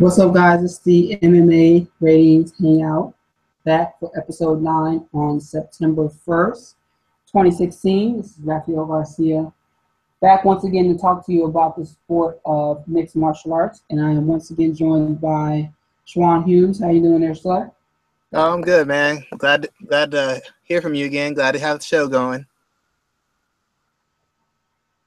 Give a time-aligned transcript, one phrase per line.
[0.00, 0.64] What's up, guys?
[0.64, 3.12] It's the MMA Ratings Hangout
[3.66, 6.74] back for episode 9 on September 1st,
[7.26, 8.16] 2016.
[8.16, 9.52] This is Rafael Garcia
[10.22, 13.82] back once again to talk to you about the sport of mixed martial arts.
[13.90, 15.70] And I am once again joined by
[16.08, 16.80] Schwan Humes.
[16.80, 17.70] How you doing there, sir?
[18.32, 19.22] Oh, I'm good, man.
[19.36, 21.34] Glad glad to hear from you again.
[21.34, 22.46] Glad to have the show going.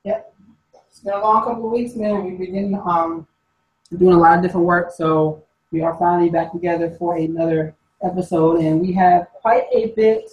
[0.03, 0.35] Yep.
[0.87, 2.25] It's been a long couple of weeks, man.
[2.25, 3.25] We've been um
[3.97, 4.91] doing a lot of different work.
[4.91, 10.29] So we are finally back together for another episode, and we have quite a bit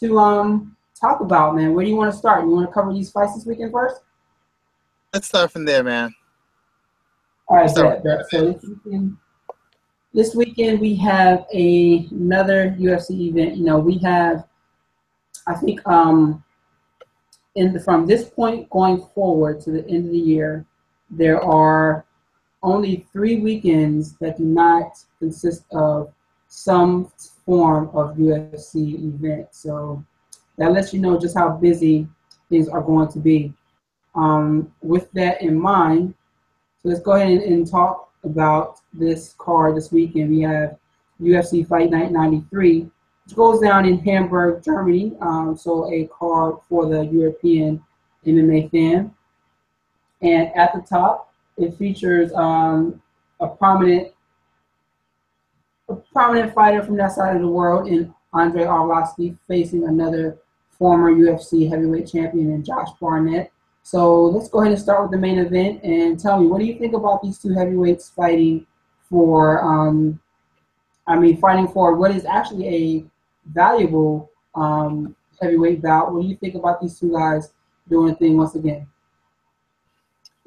[0.00, 1.74] to um talk about, man.
[1.74, 2.44] Where do you want to start?
[2.44, 4.00] You want to cover these fights this weekend first?
[5.12, 6.14] Let's start from there, man.
[7.48, 8.28] All right, bet, bet.
[8.28, 9.16] so this weekend,
[10.12, 13.56] this weekend we have a, another UFC event.
[13.56, 14.46] You know, we have,
[15.46, 16.42] I think, um,
[17.54, 20.66] in the, from this point going forward to the end of the year,
[21.08, 22.04] there are
[22.66, 26.12] only three weekends that do not consist of
[26.48, 27.10] some
[27.44, 29.48] form of UFC event.
[29.52, 30.04] So
[30.58, 32.08] that lets you know just how busy
[32.50, 33.52] things are going to be.
[34.16, 36.14] Um, with that in mind,
[36.82, 40.30] so let's go ahead and, talk about this card this weekend.
[40.30, 40.76] We have
[41.20, 42.90] UFC Fight Night 93,
[43.24, 45.12] which goes down in Hamburg, Germany.
[45.20, 47.84] Um, so a card for the European
[48.26, 49.14] MMA fan.
[50.22, 51.25] And at the top,
[51.56, 53.00] it features um,
[53.40, 54.12] a prominent
[55.88, 60.36] a prominent fighter from that side of the world in Andre Arlovski facing another
[60.70, 63.52] former UFC heavyweight champion in Josh Barnett.
[63.82, 66.64] So let's go ahead and start with the main event and tell me what do
[66.64, 68.66] you think about these two heavyweights fighting
[69.08, 70.20] for um,
[71.06, 73.04] I mean fighting for what is actually a
[73.52, 76.12] valuable um, heavyweight bout.
[76.12, 77.52] What do you think about these two guys
[77.88, 78.88] doing a thing once again?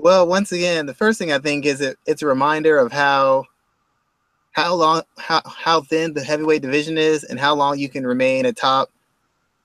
[0.01, 3.43] Well, once again, the first thing I think is it, it's a reminder of how
[4.53, 8.45] how long how how thin the heavyweight division is and how long you can remain
[8.45, 8.89] a top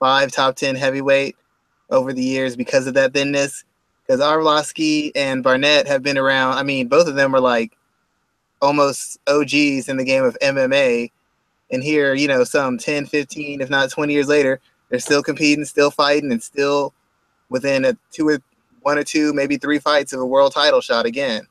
[0.00, 1.36] five, top ten heavyweight
[1.88, 3.64] over the years because of that thinness.
[4.04, 6.58] Because Arlovski and Barnett have been around.
[6.58, 7.76] I mean, both of them are like
[8.60, 11.12] almost OGs in the game of MMA.
[11.70, 15.64] And here, you know, some 10, 15, if not 20 years later, they're still competing,
[15.64, 16.92] still fighting, and still
[17.50, 18.40] within a two or
[18.84, 21.46] one or two, maybe three fights of a world title shot again.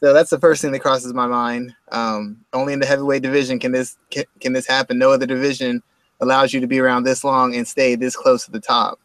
[0.00, 1.74] So that's the first thing that crosses my mind.
[1.92, 4.98] Um, only in the heavyweight division can this can, can this happen.
[4.98, 5.82] No other division
[6.20, 8.98] allows you to be around this long and stay this close to the top.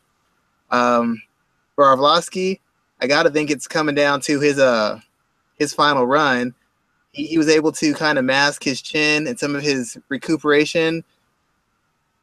[0.71, 1.21] Um,
[1.75, 2.59] for Arlovski,
[3.01, 4.99] I got to think it's coming down to his uh
[5.57, 6.53] his final run.
[7.11, 11.03] He, he was able to kind of mask his chin and some of his recuperation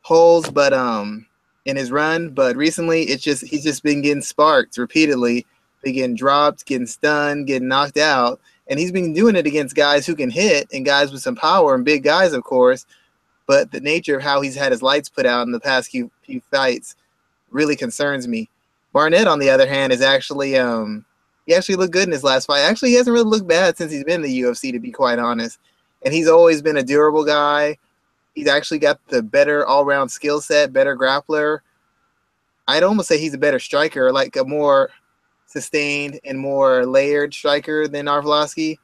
[0.03, 1.27] holes, but um
[1.65, 5.47] in his run, but recently it's just he's just been getting sparked repeatedly,
[5.85, 10.15] getting dropped, getting stunned, getting knocked out, and he's been doing it against guys who
[10.15, 12.87] can hit and guys with some power and big guys, of course.
[13.47, 16.11] But the nature of how he's had his lights put out in the past few,
[16.23, 16.95] few fights
[17.51, 18.49] really concerns me.
[18.93, 21.05] Barnett, on the other hand, is actually um
[21.47, 22.61] he actually looked good in his last fight.
[22.61, 25.19] Actually, he hasn't really looked bad since he's been in the UFC, to be quite
[25.19, 25.59] honest.
[26.03, 27.77] And he's always been a durable guy
[28.41, 31.59] He's actually got the better all round skill set, better grappler.
[32.67, 34.89] I'd almost say he's a better striker, like a more
[35.45, 38.79] sustained and more layered striker than Arlovski.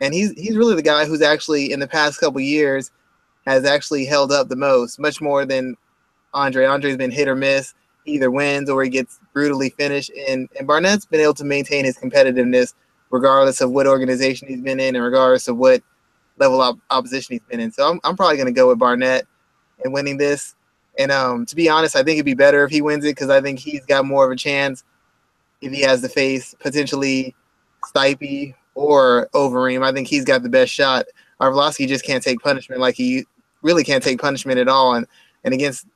[0.00, 2.90] And he's he's really the guy who's actually in the past couple years
[3.46, 5.76] has actually held up the most, much more than
[6.34, 6.66] Andre.
[6.66, 7.74] Andre's been hit or miss,
[8.04, 10.10] he either wins or he gets brutally finished.
[10.28, 12.74] And and Barnett's been able to maintain his competitiveness
[13.10, 15.80] regardless of what organization he's been in and regardless of what
[16.38, 17.72] level of opposition he's been in.
[17.72, 19.26] So I'm, I'm probably going to go with Barnett
[19.84, 20.54] and winning this.
[20.98, 23.30] And um, to be honest, I think it'd be better if he wins it because
[23.30, 24.84] I think he's got more of a chance
[25.60, 27.34] if he has to face potentially
[27.84, 29.84] Stipe or Overeem.
[29.84, 31.06] I think he's got the best shot.
[31.40, 33.24] Arlovski just can't take punishment like he
[33.62, 34.94] really can't take punishment at all.
[34.94, 35.06] And
[35.44, 35.86] and against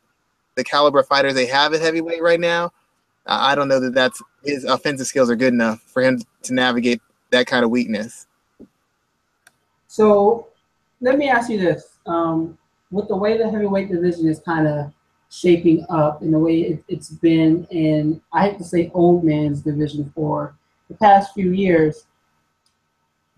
[0.56, 2.72] the caliber fighters they have at heavyweight right now,
[3.26, 7.00] I don't know that that's his offensive skills are good enough for him to navigate
[7.30, 8.26] that kind of weakness.
[9.90, 10.46] So
[11.00, 11.96] let me ask you this.
[12.06, 12.56] Um,
[12.92, 14.92] with the way the heavyweight division is kind of
[15.30, 19.62] shaping up and the way it, it's been in, I hate to say old man's
[19.62, 20.54] division for
[20.88, 22.06] the past few years,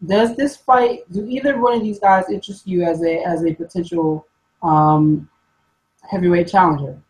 [0.04, 3.55] does this fight, do either one of these guys interest you as a, as a
[3.55, 4.26] potential
[4.62, 5.31] um,
[6.02, 7.00] heavyweight challenger?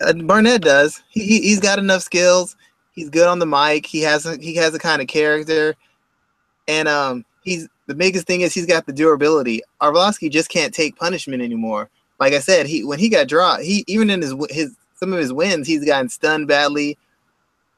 [0.00, 1.00] Uh, Barnett does.
[1.10, 2.56] He he's got enough skills.
[2.90, 3.86] He's good on the mic.
[3.86, 5.74] He has a, he has a kind of character,
[6.66, 9.62] and um he's the biggest thing is he's got the durability.
[9.80, 11.90] Arlovski just can't take punishment anymore.
[12.20, 15.18] Like I said, he when he got dropped, he even in his his some of
[15.18, 16.98] his wins, he's gotten stunned badly,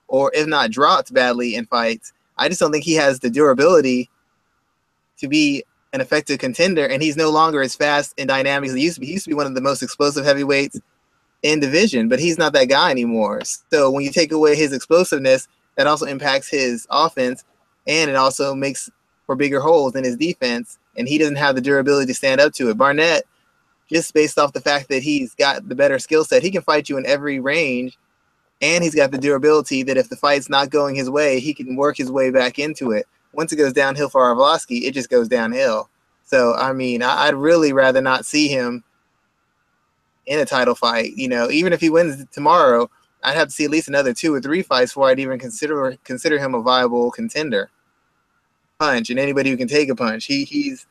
[0.08, 2.12] or if not dropped badly in fights.
[2.36, 4.08] I just don't think he has the durability
[5.18, 8.82] to be an effective contender, and he's no longer as fast and dynamic as he
[8.82, 9.06] used to be.
[9.06, 10.80] He used to be one of the most explosive heavyweights
[11.42, 13.42] in division, but he's not that guy anymore.
[13.70, 17.44] So when you take away his explosiveness, that also impacts his offense,
[17.86, 18.90] and it also makes
[19.30, 20.76] for bigger holes in his defense.
[20.96, 22.76] And he doesn't have the durability to stand up to it.
[22.76, 23.22] Barnett,
[23.88, 26.88] just based off the fact that he's got the better skill set, he can fight
[26.88, 27.96] you in every range,
[28.60, 31.76] and he's got the durability that if the fight's not going his way, he can
[31.76, 33.06] work his way back into it.
[33.32, 35.88] Once it goes downhill for Arlovski, it just goes downhill.
[36.24, 38.82] So I mean, I'd really rather not see him
[40.26, 41.12] in a title fight.
[41.14, 42.90] You know, even if he wins tomorrow,
[43.22, 45.96] I'd have to see at least another two or three fights before I'd even consider
[46.02, 47.70] consider him a viable contender.
[48.80, 50.86] Punch and anybody who can take a punch, he he's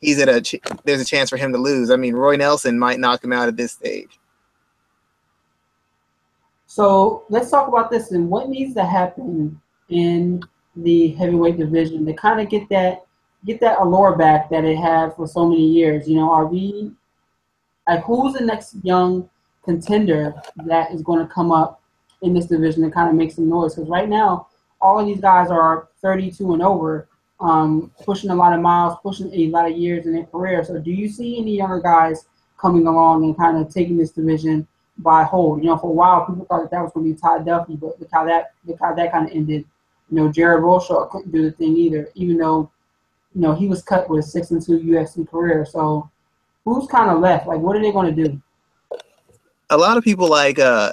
[0.00, 1.90] he's at a ch- there's a chance for him to lose.
[1.90, 4.20] I mean, Roy Nelson might knock him out at this stage.
[6.66, 10.42] So let's talk about this and what needs to happen in
[10.76, 13.04] the heavyweight division to kind of get that
[13.44, 16.08] get that allure back that it had for so many years.
[16.08, 16.92] You know, are we
[17.88, 19.28] like who's the next young
[19.64, 20.34] contender
[20.66, 21.82] that is going to come up
[22.22, 23.74] in this division and kind of make some noise?
[23.74, 24.48] Because right now,
[24.80, 27.08] all of these guys are 32 and over,
[27.40, 30.64] um, pushing a lot of miles, pushing a lot of years in their career.
[30.64, 32.26] So, do you see any younger guys
[32.58, 34.66] coming along and kind of taking this division
[34.98, 35.62] by hold?
[35.62, 37.78] You know, for a while, people thought that, that was going to be Todd Duffee,
[37.78, 39.64] but look how that look how that kind of ended.
[40.10, 42.70] You know, Jared Rosholt couldn't do the thing either, even though
[43.34, 45.64] you know he was cut with a six and two UFC career.
[45.64, 46.10] So
[46.64, 47.46] who's kind of left?
[47.46, 48.40] Like, what are they going to do?
[49.70, 50.92] A lot of people like uh,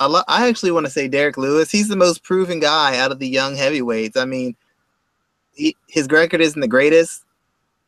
[0.00, 0.24] a lot.
[0.28, 1.70] I actually want to say Derrick Lewis.
[1.70, 4.16] He's the most proven guy out of the young heavyweights.
[4.16, 4.54] I mean,
[5.58, 7.24] he, his record isn't the greatest,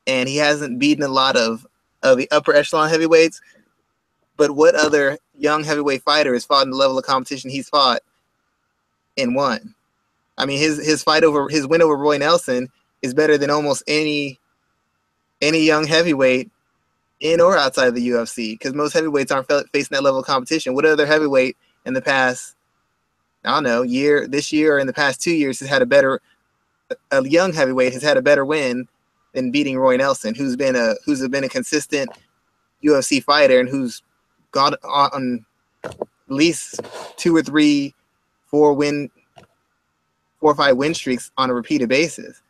[0.06, 1.66] and he hasn't beaten a lot of
[2.02, 3.40] of the upper echelon heavyweights.
[4.36, 8.00] But what other young heavyweight fighter has fought in the level of competition he's fought
[9.16, 9.74] and won?
[10.36, 12.68] I mean, his his fight over his win over Roy Nelson
[13.02, 14.38] is better than almost any
[15.40, 16.50] any young heavyweight
[17.20, 20.74] in or outside of the UFC because most heavyweights aren't facing that level of competition.
[20.74, 22.56] What other heavyweight in the past,
[23.44, 25.86] I don't know, year, this year or in the past two years has had a
[25.86, 26.20] better,
[27.10, 28.88] a young heavyweight has had a better win
[29.34, 32.10] than beating Roy Nelson, who's been a who's been a consistent
[32.84, 34.02] UFC fighter and who's
[34.50, 35.44] got on
[35.84, 35.96] at
[36.28, 36.80] least
[37.16, 37.94] two or three,
[38.46, 39.10] four win,
[40.40, 42.42] four or five win streaks on a repeated basis.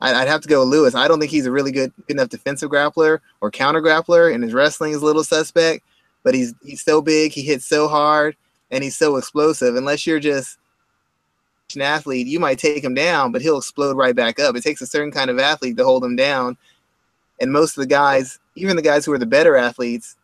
[0.00, 0.94] I'd have to go with Lewis.
[0.94, 4.44] I don't think he's a really good, good enough defensive grappler or counter grappler, and
[4.44, 5.82] his wrestling is a little suspect.
[6.22, 8.36] But he's he's so big, he hits so hard,
[8.70, 9.76] and he's so explosive.
[9.76, 10.58] Unless you're just
[11.80, 14.54] athlete, you might take him down, but he'll explode right back up.
[14.56, 16.56] It takes a certain kind of athlete to hold him down.
[17.40, 20.16] And most of the guys, even the guys who are the better athletes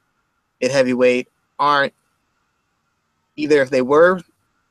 [0.62, 1.28] at heavyweight,
[1.58, 1.92] aren't
[3.36, 4.20] either if they were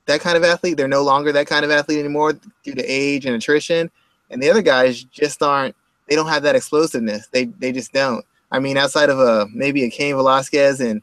[0.05, 3.25] that kind of athlete, they're no longer that kind of athlete anymore due to age
[3.25, 3.91] and attrition
[4.29, 5.75] and the other guys just aren't.
[6.07, 7.27] They don't have that explosiveness.
[7.27, 8.25] They they just don't.
[8.51, 11.01] I mean, outside of a maybe a Cain Velasquez and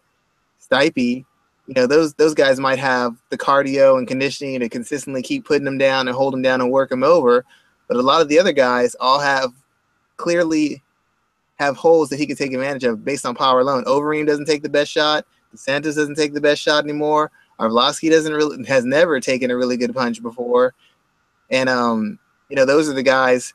[0.61, 1.25] Stipe,
[1.67, 5.65] you know, those those guys might have the cardio and conditioning to consistently keep putting
[5.65, 7.45] them down and hold them down and work them over.
[7.89, 9.53] But a lot of the other guys all have
[10.17, 10.83] clearly
[11.57, 13.85] have holes that he can take advantage of based on power alone.
[13.85, 15.27] Overeem doesn't take the best shot.
[15.55, 17.31] Santos doesn't take the best shot anymore.
[17.59, 20.75] Arlovski doesn't really has never taken a really good punch before.
[21.51, 22.19] And um,
[22.49, 23.55] you know, those are the guys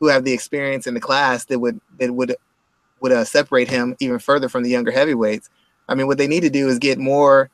[0.00, 2.36] who have the experience in the class that would that would
[3.00, 5.50] would uh, separate him even further from the younger heavyweights.
[5.88, 7.50] I mean, what they need to do is get more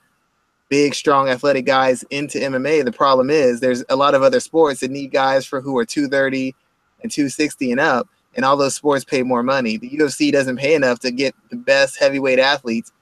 [0.69, 2.85] big, strong, athletic guys into MMA.
[2.85, 5.85] The problem is there's a lot of other sports that need guys for who are
[5.85, 6.55] 230
[7.03, 9.77] and 260 and up, and all those sports pay more money.
[9.77, 12.93] The UFC doesn't pay enough to get the best heavyweight athletes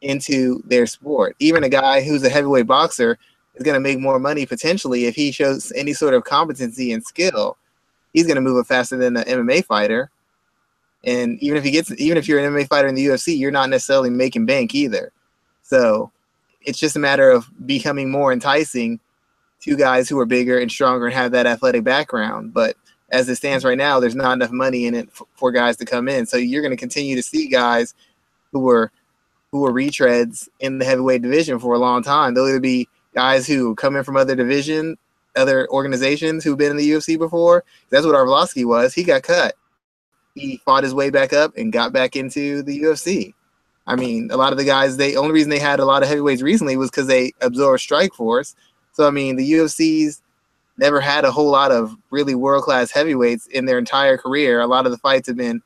[0.00, 1.34] into their sport.
[1.38, 3.18] Even a guy who's a heavyweight boxer
[3.54, 7.04] is going to make more money potentially if he shows any sort of competency and
[7.04, 7.56] skill.
[8.12, 10.10] He's going to move it faster than an MMA fighter.
[11.04, 13.50] And even if he gets, even if you're an MMA fighter in the UFC, you're
[13.50, 15.12] not necessarily making bank either.
[15.62, 16.10] So
[16.62, 19.00] it's just a matter of becoming more enticing
[19.60, 22.52] to guys who are bigger and stronger and have that athletic background.
[22.52, 22.76] But
[23.10, 25.84] as it stands right now, there's not enough money in it for, for guys to
[25.84, 26.26] come in.
[26.26, 27.94] So you're going to continue to see guys
[28.52, 28.90] who are
[29.50, 32.34] who are retreads in the heavyweight division for a long time.
[32.34, 34.96] They'll either be guys who come in from other division,
[35.36, 37.62] other organizations who've been in the UFC before.
[37.90, 38.94] That's what Arlovski was.
[38.94, 39.54] He got cut.
[40.34, 43.34] He fought his way back up and got back into the UFC.
[43.86, 46.08] I mean, a lot of the guys, they only reason they had a lot of
[46.08, 48.54] heavyweights recently was because they absorbed Strikeforce.
[48.92, 50.22] So I mean, the UFC's
[50.78, 54.60] never had a whole lot of really world class heavyweights in their entire career.
[54.60, 55.62] A lot of the fights have been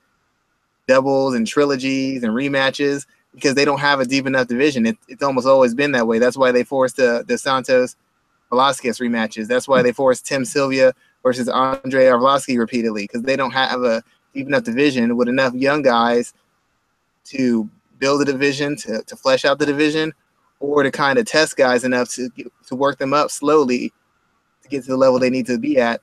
[0.87, 4.87] doubles and trilogies and rematches because they don't have a deep enough division.
[4.87, 6.19] It, it's almost always been that way.
[6.19, 7.95] That's why they forced the, the Santos
[8.51, 9.47] Velasquez rematches.
[9.47, 14.03] That's why they forced Tim Sylvia versus Andre Arlovski repeatedly because they don't have a
[14.39, 16.33] deep enough division with enough young guys
[17.25, 17.69] to
[17.99, 20.15] build a division, to, to flesh out the division,
[20.61, 22.31] or to kind of test guys enough to,
[22.67, 23.93] to work them up slowly
[24.63, 26.01] to get to the level they need to be at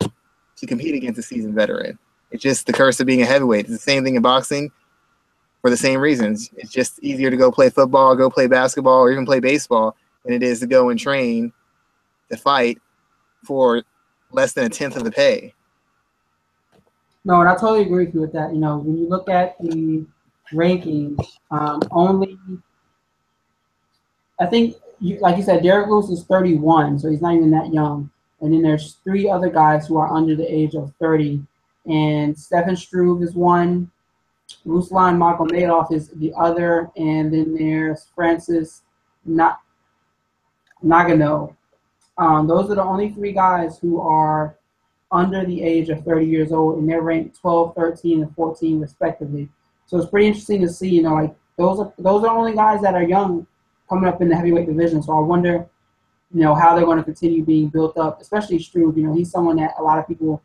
[0.57, 1.97] to compete against a seasoned veteran.
[2.31, 3.65] It's just the curse of being a heavyweight.
[3.65, 4.69] It's the same thing in boxing
[5.61, 6.49] for the same reasons.
[6.57, 10.33] It's just easier to go play football, go play basketball, or even play baseball than
[10.33, 11.53] it is to go and train
[12.29, 12.81] to fight
[13.45, 13.83] for
[14.31, 15.54] less than a tenth of the pay.
[17.25, 18.53] No, and I totally agree with you with that.
[18.53, 20.05] You know, when you look at the
[20.53, 21.19] rankings,
[21.51, 22.37] um, only
[24.39, 27.73] I think, you, like you said, Derrick Lewis is 31, so he's not even that
[27.73, 28.09] young.
[28.41, 31.41] And then there's three other guys who are under the age of 30,
[31.85, 33.89] and Stefan Struve is one,
[34.65, 38.81] Ruslan Magomedov is the other, and then there's Francis
[39.25, 39.57] Na-
[40.83, 41.55] Ngannou.
[42.17, 44.55] Um, those are the only three guys who are
[45.15, 49.49] under the age of 30 years old, and they're ranked 12, 13, and 14 respectively.
[49.85, 50.89] So it's pretty interesting to see.
[50.89, 53.47] You know, like those are those are only guys that are young
[53.87, 55.01] coming up in the heavyweight division.
[55.01, 55.65] So I wonder,
[56.33, 58.97] you know, how they're going to continue being built up, especially Struve.
[58.97, 60.41] You know, he's someone that a lot of people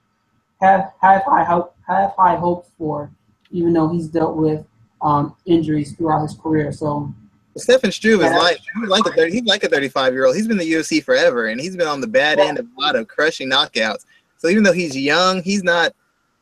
[0.61, 3.11] have have high hope have high hopes for,
[3.51, 4.65] even though he's dealt with
[5.03, 6.71] um, injuries throughout his career.
[6.71, 7.13] So
[7.57, 10.37] Stefan Struve is like he's like a 30, he's like a 35 year old.
[10.37, 12.81] He's been in the UFC forever, and he's been on the bad end of a
[12.81, 14.05] lot of crushing knockouts.
[14.41, 15.93] So even though he's young, he's not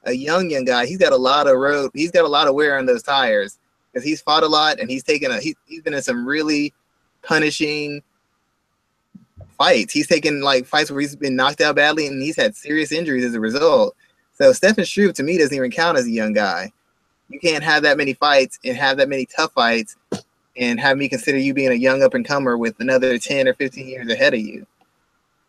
[0.04, 0.86] a young young guy.
[0.86, 1.90] He's got a lot of road.
[1.94, 3.58] He's got a lot of wear on those tires
[3.92, 6.72] because he's fought a lot and he's taken a he, he's been in some really
[7.22, 8.00] punishing
[9.58, 9.92] fights.
[9.92, 13.24] He's taken like fights where he's been knocked out badly and he's had serious injuries
[13.24, 13.96] as a result.
[14.34, 16.70] So Stefan Struve to me doesn't even count as a young guy.
[17.28, 19.96] You can't have that many fights and have that many tough fights
[20.56, 23.54] and have me consider you being a young up and comer with another 10 or
[23.54, 24.64] 15 years ahead of you.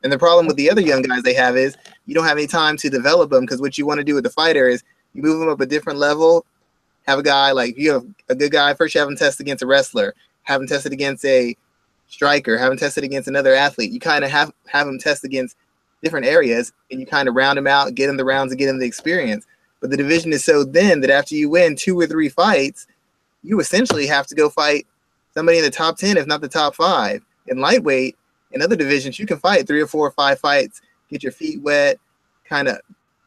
[0.03, 1.75] And the problem with the other young guys they have is
[2.05, 4.23] you don't have any time to develop them because what you want to do with
[4.23, 6.45] the fighter is you move them up a different level.
[7.07, 8.95] Have a guy like you have a good guy first.
[8.95, 10.13] You have him test against a wrestler.
[10.43, 11.55] Have him tested against a
[12.07, 12.57] striker.
[12.57, 13.91] Have him tested against another athlete.
[13.91, 15.57] You kind of have have him test against
[16.01, 18.69] different areas, and you kind of round them out, get him the rounds, and get
[18.69, 19.45] him the experience.
[19.81, 22.87] But the division is so thin that after you win two or three fights,
[23.43, 24.85] you essentially have to go fight
[25.33, 27.21] somebody in the top ten, if not the top five.
[27.47, 28.17] In lightweight,
[28.51, 31.61] in other divisions, you can fight three or four or five fights, get your feet
[31.61, 31.99] wet,
[32.45, 32.77] kind of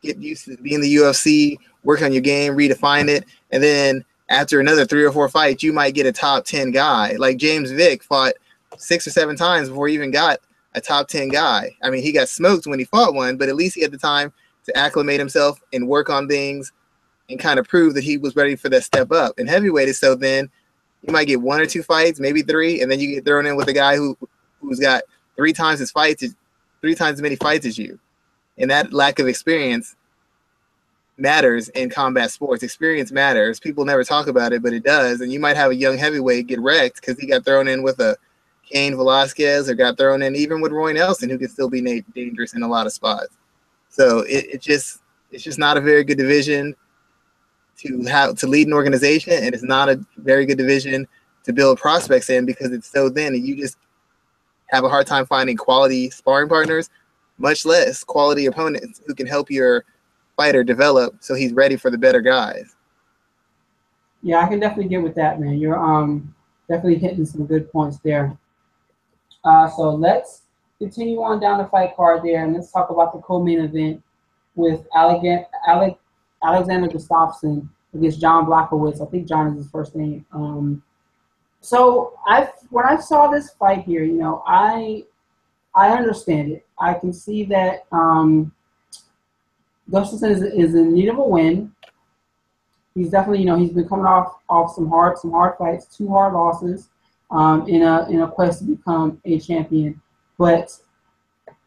[0.03, 4.61] get used to being the UFC, work on your game, redefine it, and then after
[4.61, 7.13] another three or four fights, you might get a top ten guy.
[7.19, 8.33] Like James Vick fought
[8.79, 10.41] six or seven times before he even got
[10.75, 11.71] a top ten guy.
[11.83, 13.99] I mean, he got smoked when he fought one, but at least he had the
[13.99, 14.33] time
[14.65, 16.73] to acclimate himself and work on things
[17.29, 19.39] and kind of prove that he was ready for that step up.
[19.39, 20.49] And heavyweight is so then
[21.03, 23.57] you might get one or two fights, maybe three, and then you get thrown in
[23.57, 24.17] with a guy who
[24.63, 25.03] who's got
[25.37, 26.25] three times as fights,
[26.81, 27.99] three times as many fights as you,
[28.59, 29.97] and that lack of experience
[31.19, 32.63] matters in combat sports.
[32.63, 33.61] Experience matters.
[33.61, 35.21] People never talk about it, but it does.
[35.21, 38.01] And you might have a young heavyweight get wrecked because he got thrown in with
[38.01, 38.17] a
[38.71, 42.55] Cain Velasquez or got thrown in even with Roy Nelson, who can still be dangerous
[42.55, 43.37] in a lot of spots.
[43.89, 45.01] So it, it just
[45.31, 46.75] it's just not a very good division
[47.79, 51.07] to have to lead an organization, and it's not a very good division
[51.45, 53.77] to build prospects in because it's so thin, and you just
[54.73, 56.91] have a hard time finding quality sparring partners,
[57.39, 59.85] much less quality opponents who can help your
[60.37, 62.75] fighter develop so he's ready for the better guys.
[64.23, 65.59] Yeah, I can definitely get with that, man.
[65.59, 66.35] You're um
[66.69, 68.37] definitely hitting some good points there.
[69.45, 70.43] Uh, so let's
[70.79, 74.03] continue on down the fight card there, and let's talk about the co-main event
[74.55, 75.47] with Alexander
[76.45, 79.07] Alexander Gustafsson against John Blachowicz.
[79.07, 80.25] I think John is his first name.
[80.33, 80.83] Um,
[81.63, 85.05] so I when I saw this fight here, you know, I
[85.75, 86.67] I understand it.
[86.79, 88.53] I can see that um,
[89.91, 91.73] Gustafsson is, is in need of a win.
[92.95, 96.09] He's definitely, you know, he's been coming off off some hard some hard fights, two
[96.09, 96.89] hard losses,
[97.31, 100.03] um, in a in a quest to become a champion.
[100.39, 100.77] But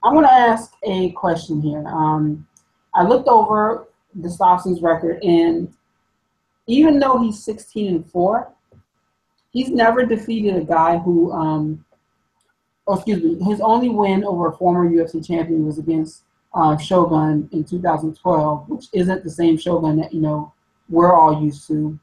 [0.03, 1.87] I want to ask a question here.
[1.87, 2.45] Um,
[2.93, 3.87] I looked over
[4.19, 5.73] Gustafsson's record, and
[6.67, 8.54] even though he's 16 and four,
[9.55, 11.83] he's never defeated a guy who, um,
[12.85, 17.47] oh, excuse me, his only win over a former UFC champion was against uh, Shogun
[17.53, 20.53] in 2012, which isn't the same Shogun that you know
[20.89, 21.97] we're all used to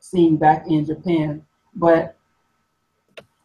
[0.00, 1.44] seeing back in Japan.
[1.74, 2.16] But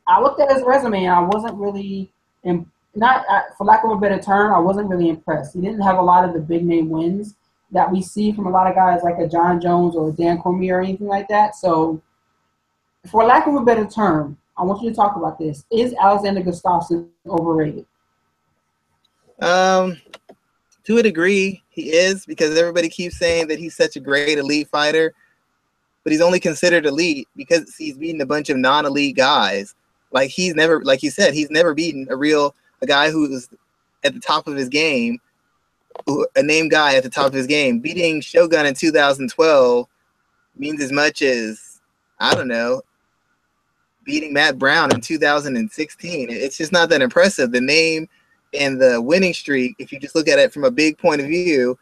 [0.08, 2.10] I looked at his resume and I wasn't really,
[2.46, 5.54] imp- not uh, for lack of a better term, I wasn't really impressed.
[5.54, 7.36] He didn't have a lot of the big name wins
[7.72, 10.38] that we see from a lot of guys like a Jon Jones or a Dan
[10.38, 11.54] Cormier or anything like that.
[11.54, 12.02] So
[13.10, 15.66] for lack of a better term, I want you to talk about this.
[15.72, 17.86] Is Alexander Gustafsson overrated?
[19.42, 20.02] Um,
[20.86, 24.68] to a degree, he is because everybody keeps saying that he's such a great elite
[24.70, 25.14] fighter,
[26.04, 29.76] but he's only considered elite because he's beaten a bunch of non-elite guys.
[30.12, 33.50] Like he's never, like you said, he's never beaten a real a guy who's
[34.04, 35.20] at the top of his game,
[36.36, 37.80] a name guy at the top of his game.
[37.80, 39.88] Beating Shogun in 2012
[40.56, 41.82] means as much as
[42.20, 42.82] I don't know,
[44.08, 46.30] beating Matt Brown in 2016.
[46.32, 47.52] It's just not that impressive.
[47.52, 48.08] The name
[48.58, 51.28] and the winning streak, if you just look at it from a big point of
[51.28, 51.78] view,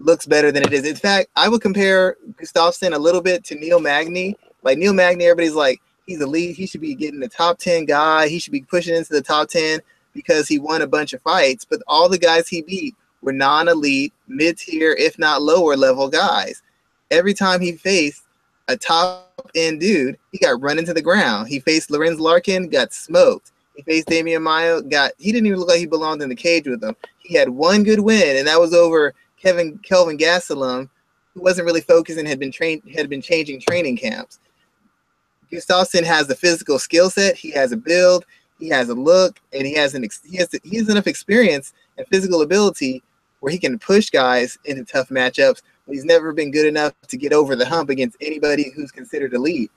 [0.00, 0.86] looks better than it is.
[0.86, 4.34] In fact, I would compare Gustafsson a little bit to Neil Magny.
[4.62, 6.56] Like Neil Magny, everybody's like, he's elite.
[6.56, 8.28] He should be getting the top 10 guy.
[8.28, 9.80] He should be pushing into the top 10
[10.14, 11.66] because he won a bunch of fights.
[11.66, 16.08] But all the guys he beat were non elite, mid tier, if not lower level
[16.08, 16.62] guys.
[17.10, 18.22] Every time he faced
[18.68, 21.48] a top end dude, he got run into the ground.
[21.48, 23.52] He faced Lorenz Larkin, got smoked.
[23.76, 26.66] He faced Demian Maia, got he didn't even look like he belonged in the cage
[26.66, 26.96] with them.
[27.18, 30.88] He had one good win, and that was over Kevin Kelvin Gastelum,
[31.34, 34.40] who wasn't really focused and had been trained had been changing training camps.
[35.52, 38.26] Gustafsson has the physical skill set, he has a build,
[38.58, 42.06] he has a look, and he has an he has he has enough experience and
[42.08, 43.02] physical ability
[43.40, 45.62] where he can push guys into tough matchups.
[45.88, 49.70] He's never been good enough to get over the hump against anybody who's considered elite.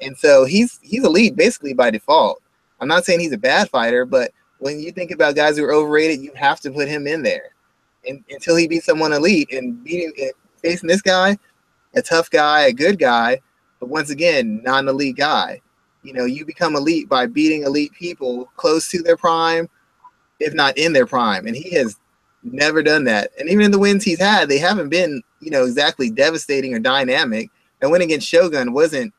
[0.00, 2.42] And so he's he's elite basically by default.
[2.80, 5.72] I'm not saying he's a bad fighter, but when you think about guys who are
[5.72, 7.54] overrated, you have to put him in there.
[8.08, 10.12] And until he beats someone elite and beating
[10.62, 11.36] facing this guy,
[11.94, 13.40] a tough guy, a good guy,
[13.78, 15.60] but once again, not an elite guy.
[16.02, 19.68] You know, you become elite by beating elite people close to their prime,
[20.38, 21.46] if not in their prime.
[21.46, 21.98] And he has
[22.42, 23.30] never done that.
[23.38, 26.78] And even in the wins he's had, they haven't been, you know, exactly devastating or
[26.78, 27.50] dynamic.
[27.80, 29.14] And win against Shogun wasn't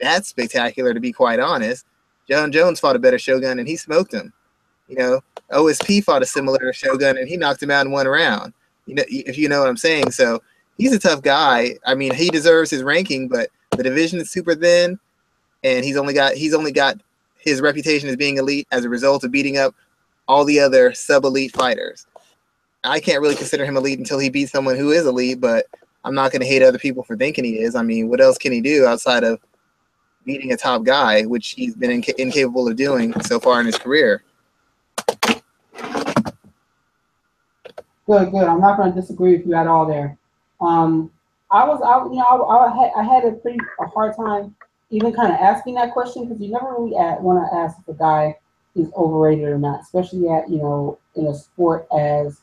[0.00, 1.86] that spectacular, to be quite honest.
[2.28, 4.32] Jon Jones fought a better Shogun and he smoked him.
[4.88, 5.20] You know,
[5.50, 8.52] OSP fought a similar Shogun and he knocked him out in one round.
[8.86, 10.12] You know, if you know what I'm saying.
[10.12, 10.40] So
[10.76, 11.76] he's a tough guy.
[11.86, 14.98] I mean, he deserves his ranking, but the division is super thin,
[15.64, 17.00] and he's only got he's only got
[17.38, 19.74] his reputation as being elite as a result of beating up
[20.28, 22.06] all the other sub elite fighters.
[22.84, 25.66] I can't really consider him elite until he beats someone who is elite, but
[26.04, 27.74] I'm not going to hate other people for thinking he is.
[27.74, 29.40] I mean, what else can he do outside of
[30.24, 33.78] beating a top guy, which he's been inca- incapable of doing so far in his
[33.78, 34.22] career.
[38.06, 38.44] Good, good.
[38.44, 40.16] I'm not going to disagree with you at all there.
[40.60, 41.10] Um,
[41.50, 44.54] I was, I, you know, I, I, had, I had a pretty a hard time
[44.90, 47.98] even kind of asking that question because you never really want to ask if a
[47.98, 48.36] guy
[48.76, 52.41] is overrated or not, especially at you know in a sport as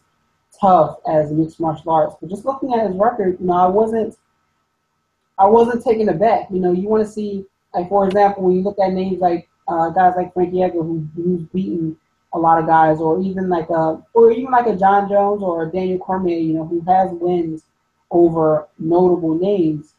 [0.59, 2.15] tough as mixed martial arts.
[2.19, 4.17] But just looking at his record, you know, I wasn't,
[5.37, 6.47] I wasn't taken aback.
[6.51, 9.47] You know, you want to see like for example, when you look at names like
[9.67, 11.97] uh, guys like Frankie Edgar, who, who's beaten
[12.33, 15.63] a lot of guys, or even like a, or even like a Jon Jones or
[15.63, 17.63] a Daniel Cormier, you know, who has wins
[18.11, 19.93] over notable names.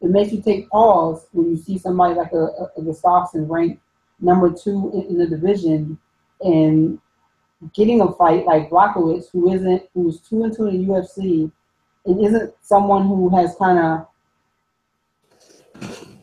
[0.00, 3.82] It makes you take pause when you see somebody like a, a, a Gustafsson ranked
[4.20, 5.98] number two in, in, the division
[6.40, 6.98] and
[7.74, 11.50] getting a fight like Blachowicz, who isn't, who's two and two in the UFC,
[12.06, 14.06] and isn't someone who has kind of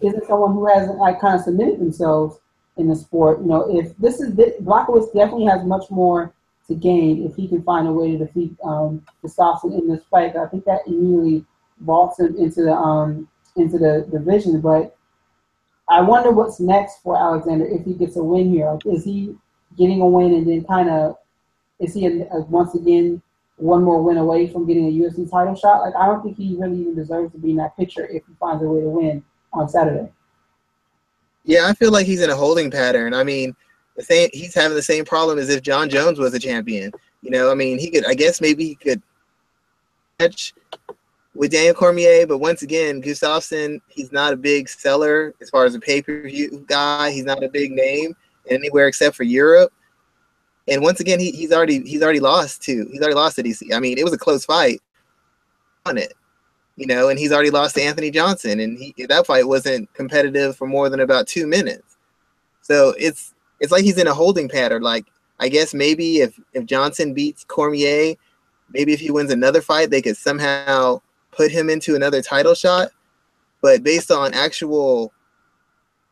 [0.02, 2.40] isn't someone who hasn't like kind of submitted themselves
[2.78, 3.40] in the sport.
[3.40, 6.34] You know, if this is this, Blachowicz definitely has much more
[6.68, 10.34] to gain if he can find a way to defeat um, Gustafsson in this fight.
[10.34, 11.46] But I think that immediately
[11.80, 14.60] vaults him into the um, into the division.
[14.62, 14.96] But
[15.90, 18.72] I wonder what's next for Alexander if he gets a win here.
[18.72, 19.36] Like, is he
[19.78, 21.18] getting a win and then kind of
[21.80, 22.08] is he
[22.50, 23.22] once again
[23.58, 25.82] one more win away from getting a UFC title shot?
[25.82, 28.34] Like I don't think he really even deserves to be in that picture if he
[28.40, 30.12] finds a way to win on Saturday.
[31.44, 33.14] Yeah, I feel like he's in a holding pattern.
[33.14, 33.56] I mean,
[33.96, 36.92] the same he's having the same problem as if Jon Jones was a champion.
[37.22, 39.02] You know, I mean, he could I guess maybe he could
[40.20, 40.54] match
[41.34, 45.76] with Daniel Cormier, but once again, Gustafsson, he's not a big seller as far as
[45.76, 47.12] a pay-per-view guy.
[47.12, 48.16] He's not a big name
[48.50, 49.72] anywhere except for Europe.
[50.68, 53.74] And once again, he, he's already he's already lost to he's already lost to DC.
[53.74, 54.82] I mean, it was a close fight
[55.86, 56.14] on it
[56.78, 60.56] you know, and he's already lost to Anthony Johnson, and he, that fight wasn't competitive
[60.56, 61.98] for more than about two minutes.
[62.62, 64.84] So it's it's like he's in a holding pattern.
[64.84, 65.06] Like
[65.40, 68.16] I guess maybe if if Johnson beats Cormier,
[68.72, 71.02] maybe if he wins another fight, they could somehow
[71.32, 72.92] put him into another title shot.
[73.62, 75.12] But based on actual,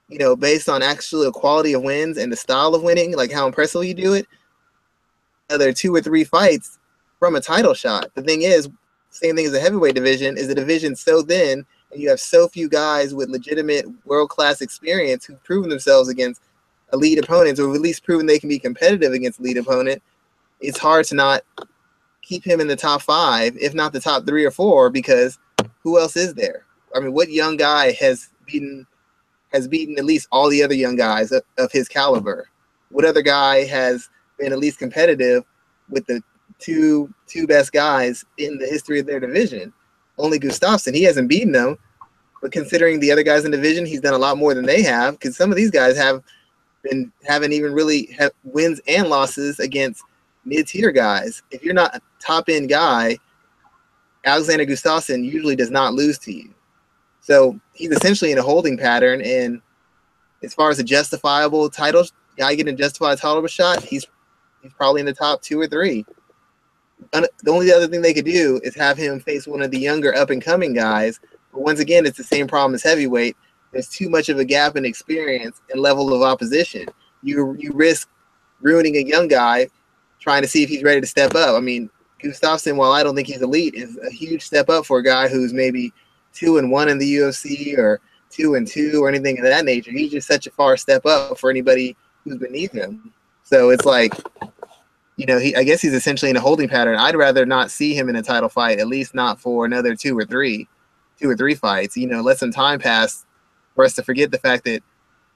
[0.09, 3.45] you know, based on actual quality of wins and the style of winning, like how
[3.45, 4.25] impressive you do it,
[5.49, 6.79] other two or three fights
[7.19, 8.11] from a title shot.
[8.15, 8.69] The thing is,
[9.09, 12.47] same thing as the heavyweight division, is the division so thin and you have so
[12.47, 16.41] few guys with legitimate world class experience who've proven themselves against
[16.93, 20.01] elite opponents or at least proven they can be competitive against elite opponent.
[20.59, 21.43] It's hard to not
[22.21, 25.39] keep him in the top five, if not the top three or four, because
[25.79, 26.65] who else is there?
[26.95, 28.85] I mean, what young guy has beaten
[29.53, 32.49] has beaten at least all the other young guys of, of his caliber?
[32.89, 35.43] What other guy has been at least competitive
[35.89, 36.21] with the
[36.59, 39.73] two two best guys in the history of their division?
[40.17, 40.93] Only Gustafsson.
[40.93, 41.77] He hasn't beaten them,
[42.41, 44.81] but considering the other guys in the division, he's done a lot more than they
[44.83, 45.19] have.
[45.19, 46.23] Because some of these guys have
[46.83, 50.03] been haven't even really have wins and losses against
[50.45, 51.41] mid tier guys.
[51.51, 53.17] If you're not a top end guy,
[54.25, 56.53] Alexander Gustafsson usually does not lose to you.
[57.21, 59.21] So he's essentially in a holding pattern.
[59.21, 59.61] And
[60.43, 62.05] as far as a justifiable title
[62.37, 64.05] guy getting a justified title shot, he's
[64.65, 66.05] he's probably in the top two or three.
[67.11, 70.15] The only other thing they could do is have him face one of the younger
[70.15, 71.19] up and coming guys.
[71.53, 73.37] But once again, it's the same problem as heavyweight.
[73.71, 76.87] There's too much of a gap in experience and level of opposition.
[77.21, 78.09] You you risk
[78.61, 79.67] ruining a young guy
[80.19, 81.55] trying to see if he's ready to step up.
[81.55, 81.89] I mean,
[82.23, 85.27] Gustafsson, while I don't think he's elite, is a huge step up for a guy
[85.27, 85.93] who's maybe
[86.33, 87.99] two and one in the UFC or
[88.31, 89.91] two and two or anything of that nature.
[89.91, 93.13] He's just such a far step up for anybody who's beneath him.
[93.43, 94.13] So it's like,
[95.17, 96.97] you know, he I guess he's essentially in a holding pattern.
[96.97, 100.17] I'd rather not see him in a title fight, at least not for another two
[100.17, 100.67] or three,
[101.19, 101.95] two or three fights.
[101.95, 103.25] You know, let some time pass
[103.75, 104.83] for us to forget the fact that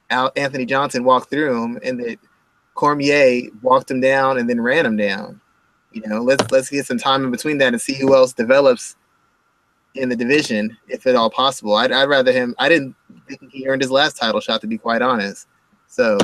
[0.10, 2.20] Al- Anthony Johnson walked through him and that
[2.76, 5.40] Cormier walked him down and then ran him down.
[5.92, 8.96] You know, let's let's get some time in between that and see who else develops
[9.96, 11.76] in the division, if at all possible.
[11.76, 12.54] I'd, I'd rather him.
[12.60, 12.96] I didn't
[13.28, 15.48] think he earned his last title shot, to be quite honest.
[15.88, 16.18] So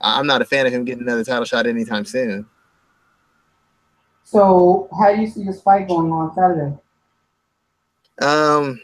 [0.00, 2.46] I'm not a fan of him getting another title shot anytime soon.
[4.32, 6.74] So, how do you see this fight going on Saturday?
[8.22, 8.80] Um,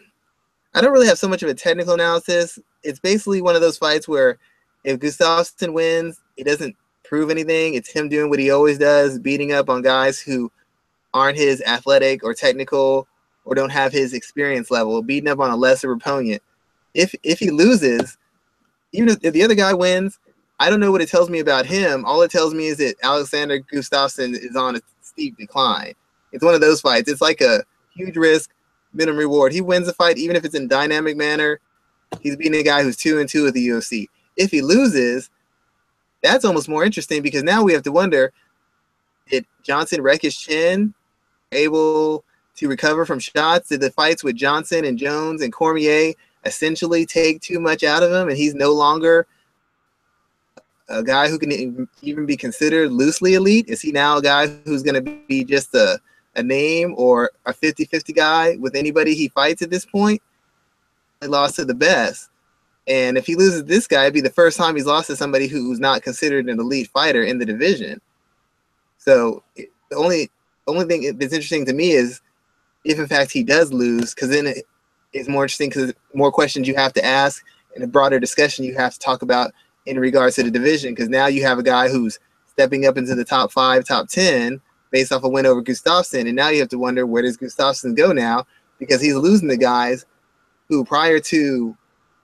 [0.75, 2.59] I don't really have so much of a technical analysis.
[2.83, 4.37] It's basically one of those fights where
[4.85, 7.73] if Gustafsson wins, he doesn't prove anything.
[7.73, 10.53] It's him doing what he always does, beating up on guys who
[11.15, 13.09] aren't his athletic or technical
[13.47, 16.43] or don't have his experience level, beating up on a lesser opponent.
[16.93, 18.19] If if he loses,
[18.93, 20.19] even if, if the other guy wins,
[20.61, 22.05] I don't know what it tells me about him.
[22.05, 24.81] All it tells me is that Alexander Gustafsson is on a
[25.19, 25.95] steep decline.
[26.33, 27.11] It's one of those fights.
[27.11, 28.51] It's like a huge risk,
[28.93, 29.53] minimum reward.
[29.53, 31.61] He wins the fight, even if it's in dynamic manner.
[32.21, 34.07] He's beating a guy who's two and two at the UFC.
[34.37, 35.29] If he loses,
[36.23, 38.33] that's almost more interesting because now we have to wonder
[39.29, 40.95] did Johnson wreck his chin,
[41.53, 42.25] able
[42.57, 43.69] to recover from shots?
[43.69, 48.11] Did the fights with Johnson and Jones and Cormier essentially take too much out of
[48.11, 49.27] him and he's no longer
[50.89, 53.69] a guy who can even be considered loosely elite?
[53.69, 56.01] Is he now a guy who's going to be just a,
[56.37, 60.23] a name or a 50 50 guy with anybody he fights at this point?
[61.21, 62.31] He lost to the best.
[62.87, 65.47] And if he loses this guy, it'd be the first time he's lost to somebody
[65.47, 68.01] who's not considered an elite fighter in the division.
[68.97, 70.31] So the only
[70.67, 72.21] only thing that's interesting to me is
[72.85, 74.65] if in fact he does lose, because then it
[75.13, 78.75] is more interesting because more questions you have to ask and a broader discussion you
[78.75, 79.53] have to talk about
[79.89, 80.93] in regards to the division.
[80.93, 84.61] Because now you have a guy who's stepping up into the top five, top ten
[84.91, 87.97] based off a win over Gustafsson, and now you have to wonder where does Gustafsson
[87.97, 88.47] go now
[88.79, 90.07] because he's losing the guys
[90.69, 91.77] who prior to,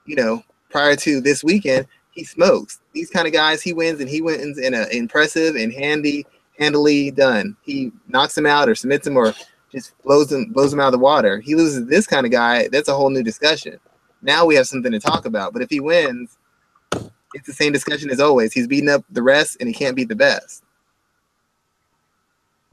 [0.05, 2.79] you know, prior to this weekend, he smokes.
[2.93, 6.25] These kind of guys, he wins and he wins in an impressive and handy,
[6.57, 7.55] handily done.
[7.61, 9.33] He knocks him out or submits him or
[9.71, 11.39] just blows him blows him out of the water.
[11.39, 13.79] He loses this kind of guy, that's a whole new discussion.
[14.21, 15.53] Now we have something to talk about.
[15.53, 16.37] But if he wins,
[17.35, 18.53] it's the same discussion as always.
[18.53, 20.63] He's beating up the rest and he can't beat the best.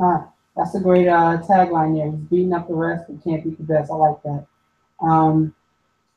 [0.01, 0.22] Huh.
[0.57, 2.11] That's a great uh, tagline there.
[2.11, 3.90] He's beating up the rest and can't beat the best.
[3.90, 4.46] I like that.
[5.01, 5.55] Um,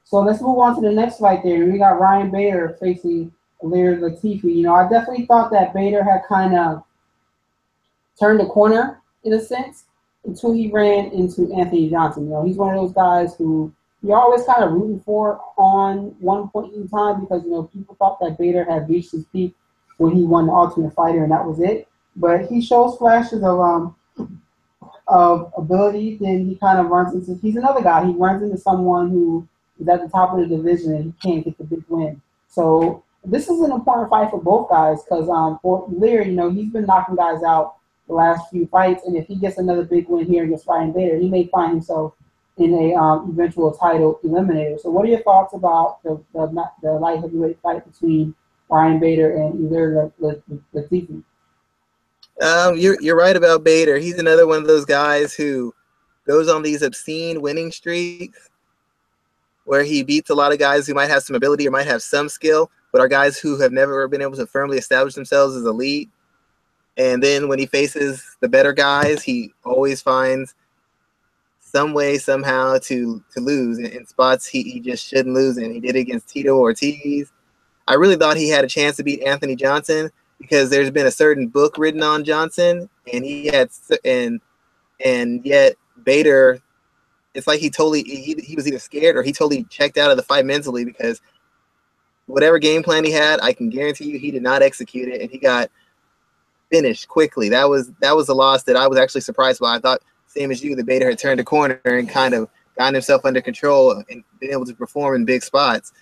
[0.04, 1.66] so let's move on to the next fight there.
[1.66, 3.32] We got Ryan Bader facing
[3.64, 4.56] Ilir Latifi.
[4.56, 6.84] You know, I definitely thought that Bader had kind of
[8.20, 9.86] turned the corner in a sense
[10.26, 12.26] until he ran into Anthony Johnson.
[12.26, 13.74] You know, he's one of those guys who
[14.06, 17.96] you're always kind of rooting for on one point in time because, you know, people
[17.96, 19.56] thought that Bader had reached his peak
[19.98, 21.88] when he won the Ultimate Fighter and that was it.
[22.16, 23.96] But he shows flashes of um
[25.08, 28.06] of ability, then he kind of runs into he's another guy.
[28.06, 29.48] He runs into someone who
[29.80, 32.22] is at the top of the division and he can't get the big win.
[32.48, 36.52] So this is an important fight for both guys because um, for Lear, you know,
[36.52, 40.08] he's been knocking guys out the last few fights, and if he gets another big
[40.08, 42.14] win here against Ryan Bader, he may find himself
[42.58, 44.80] in a um, eventual title eliminator.
[44.80, 48.34] So, what are your thoughts about the the, the light heavyweight fight between
[48.70, 51.24] Ryan Bader and Ilir Latifi?
[52.42, 53.98] Um, you're you're right about Bader.
[53.98, 55.74] He's another one of those guys who
[56.28, 58.50] goes on these obscene winning streaks
[59.66, 62.02] where he beats a lot of guys who might have some ability or might have
[62.02, 65.66] some skill, but are guys who have never been able to firmly establish themselves as
[65.66, 66.10] elite.
[66.98, 70.56] And then when he faces the better guys, he always finds
[71.76, 75.74] some way somehow to to lose in, in spots he, he just shouldn't lose and
[75.74, 77.34] He did it against Tito Ortiz.
[77.86, 80.10] I really thought he had a chance to beat Anthony Johnson
[80.40, 83.72] because there's been a certain book written on Johnson, and he had
[84.06, 84.40] and
[85.04, 86.62] and yet Bader,
[87.34, 90.16] it's like he totally he, he was either scared or he totally checked out of
[90.16, 91.22] the fight mentally because
[92.28, 95.30] whatever game plan he had, I can guarantee you he did not execute it, and
[95.30, 95.70] he got
[96.72, 97.50] finished quickly.
[97.50, 99.76] That was that was a loss that I was actually surprised by.
[99.76, 100.02] I thought
[100.36, 103.42] same as you, the Bader had turned a corner and kind of gotten himself under
[103.42, 105.94] control and been able to perform in big spots.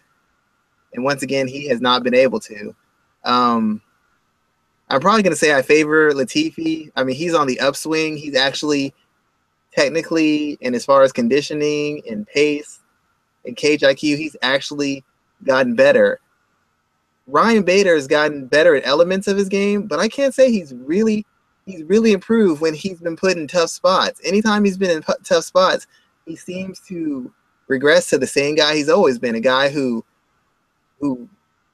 [0.94, 2.76] And once again, he has not been able to.
[3.24, 3.82] Um,
[4.90, 6.92] I'm probably going to say I favor Latifi.
[6.96, 8.18] I mean, he's on the upswing.
[8.18, 8.94] He's actually
[9.76, 12.80] technically, and as far as conditioning and pace
[13.46, 15.04] and cage IQ, he's actually
[15.44, 16.20] gotten better.
[17.28, 20.74] Ryan Bader has gotten better at elements of his game, but I can't say he's
[20.74, 21.26] really
[21.66, 24.22] he's really improved when he's been put in tough spots.
[24.24, 25.88] Anytime he's been in tough spots,
[26.26, 27.32] he seems to
[27.68, 30.04] regress to the same guy he's always been, a guy who
[31.00, 31.28] who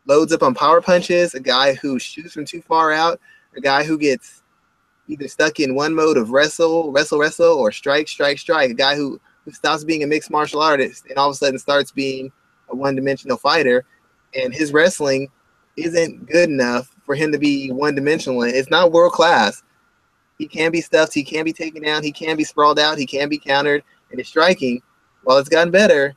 [0.05, 3.19] loads up on power punches, a guy who shoots from too far out,
[3.55, 4.41] a guy who gets
[5.07, 8.95] either stuck in one mode of wrestle, wrestle, wrestle, or strike, strike, strike, a guy
[8.95, 12.31] who, who stops being a mixed martial artist and all of a sudden starts being
[12.69, 13.85] a one dimensional fighter.
[14.35, 15.29] And his wrestling
[15.77, 18.43] isn't good enough for him to be one dimensional.
[18.43, 19.63] It's not world class.
[20.39, 21.13] He can be stuffed.
[21.13, 22.01] He can be taken down.
[22.01, 22.97] He can be sprawled out.
[22.97, 23.83] He can be countered.
[24.09, 24.81] And his striking,
[25.23, 26.15] while it's gotten better,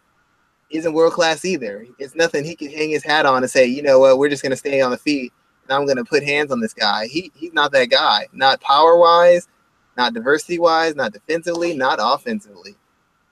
[0.71, 1.87] isn't world class either.
[1.99, 4.43] It's nothing he can hang his hat on and say, you know what, we're just
[4.43, 5.33] going to stay on the feet
[5.65, 7.07] and I'm going to put hands on this guy.
[7.07, 8.27] He he's not that guy.
[8.33, 9.49] Not power wise,
[9.97, 12.77] not diversity wise, not defensively, not offensively.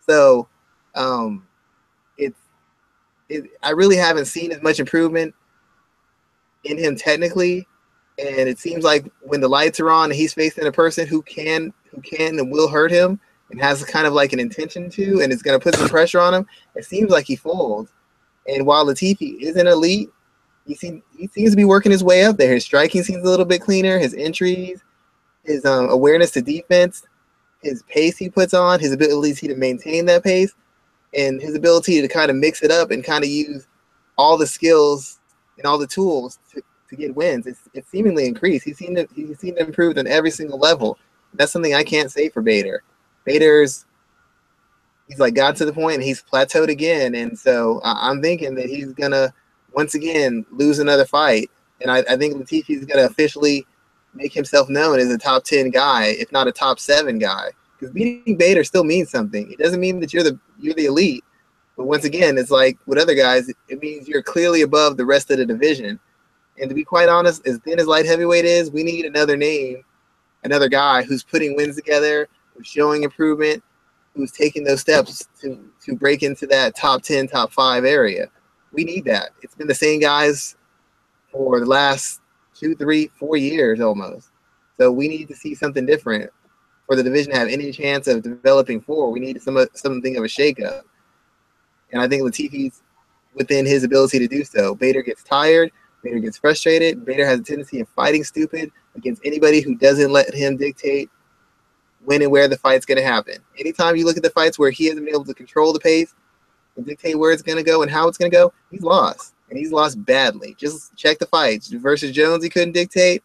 [0.07, 0.48] So,
[0.94, 1.46] um,
[2.18, 2.38] it's
[3.29, 5.35] it, I really haven't seen as much improvement
[6.64, 7.66] in him technically
[8.20, 11.22] and it seems like when the lights are on and he's facing a person who
[11.22, 13.18] can who can and will hurt him
[13.50, 16.20] and has kind of like an intention to and is going to put some pressure
[16.20, 17.90] on him, it seems like he folds.
[18.46, 20.11] And while Latifi isn't elite,
[20.66, 22.54] he seems he seems to be working his way up there.
[22.54, 23.98] His striking seems a little bit cleaner.
[23.98, 24.83] His entries,
[25.44, 27.02] his um, awareness to defense,
[27.62, 30.54] his pace he puts on, his ability to maintain that pace,
[31.14, 33.66] and his ability to kind of mix it up and kind of use
[34.16, 35.18] all the skills
[35.56, 37.46] and all the tools to, to get wins.
[37.46, 38.64] It's, it's seemingly increased.
[38.64, 40.98] He's seen he's seen improved on every single level.
[41.35, 42.83] That's something I can't say for Bader.
[43.24, 43.87] Bader's
[45.09, 48.68] he's like got to the point and he's plateaued again, and so I'm thinking that
[48.68, 49.33] he's gonna
[49.72, 51.50] once again lose another fight.
[51.81, 53.66] And I, I think Latifi's gonna officially
[54.12, 57.50] make himself known as a top ten guy, if not a top seven guy.
[57.79, 59.50] Because beating Bader still means something.
[59.50, 61.24] It doesn't mean that you're the you're the elite.
[61.76, 65.31] But once again, it's like with other guys, it means you're clearly above the rest
[65.31, 65.98] of the division.
[66.61, 69.83] And to be quite honest, as thin as light heavyweight is, we need another name,
[70.44, 73.62] another guy who's putting wins together, who's showing improvement,
[74.14, 78.29] who's taking those steps to to break into that top 10, top five area.
[78.73, 79.31] We need that.
[79.42, 80.57] It's been the same guys
[81.33, 82.20] for the last
[82.55, 84.29] two, three, four years almost.
[84.79, 86.31] So we need to see something different
[86.87, 89.12] for the division to have any chance of developing forward.
[89.12, 90.83] We need some something of a shakeup.
[91.92, 92.83] And I think Latifi's
[93.35, 94.75] within his ability to do so.
[94.75, 95.70] Bader gets tired.
[96.02, 97.04] Bader gets frustrated.
[97.04, 101.10] Bader has a tendency of fighting stupid against anybody who doesn't let him dictate
[102.04, 103.36] when and where the fight's going to happen.
[103.58, 106.14] Anytime you look at the fights where he hasn't been able to control the pace
[106.76, 109.34] and dictate where it's going to go and how it's going to go, he's lost.
[109.50, 110.54] And he's lost badly.
[110.58, 111.68] Just check the fights.
[111.68, 113.22] Versus Jones, he couldn't dictate,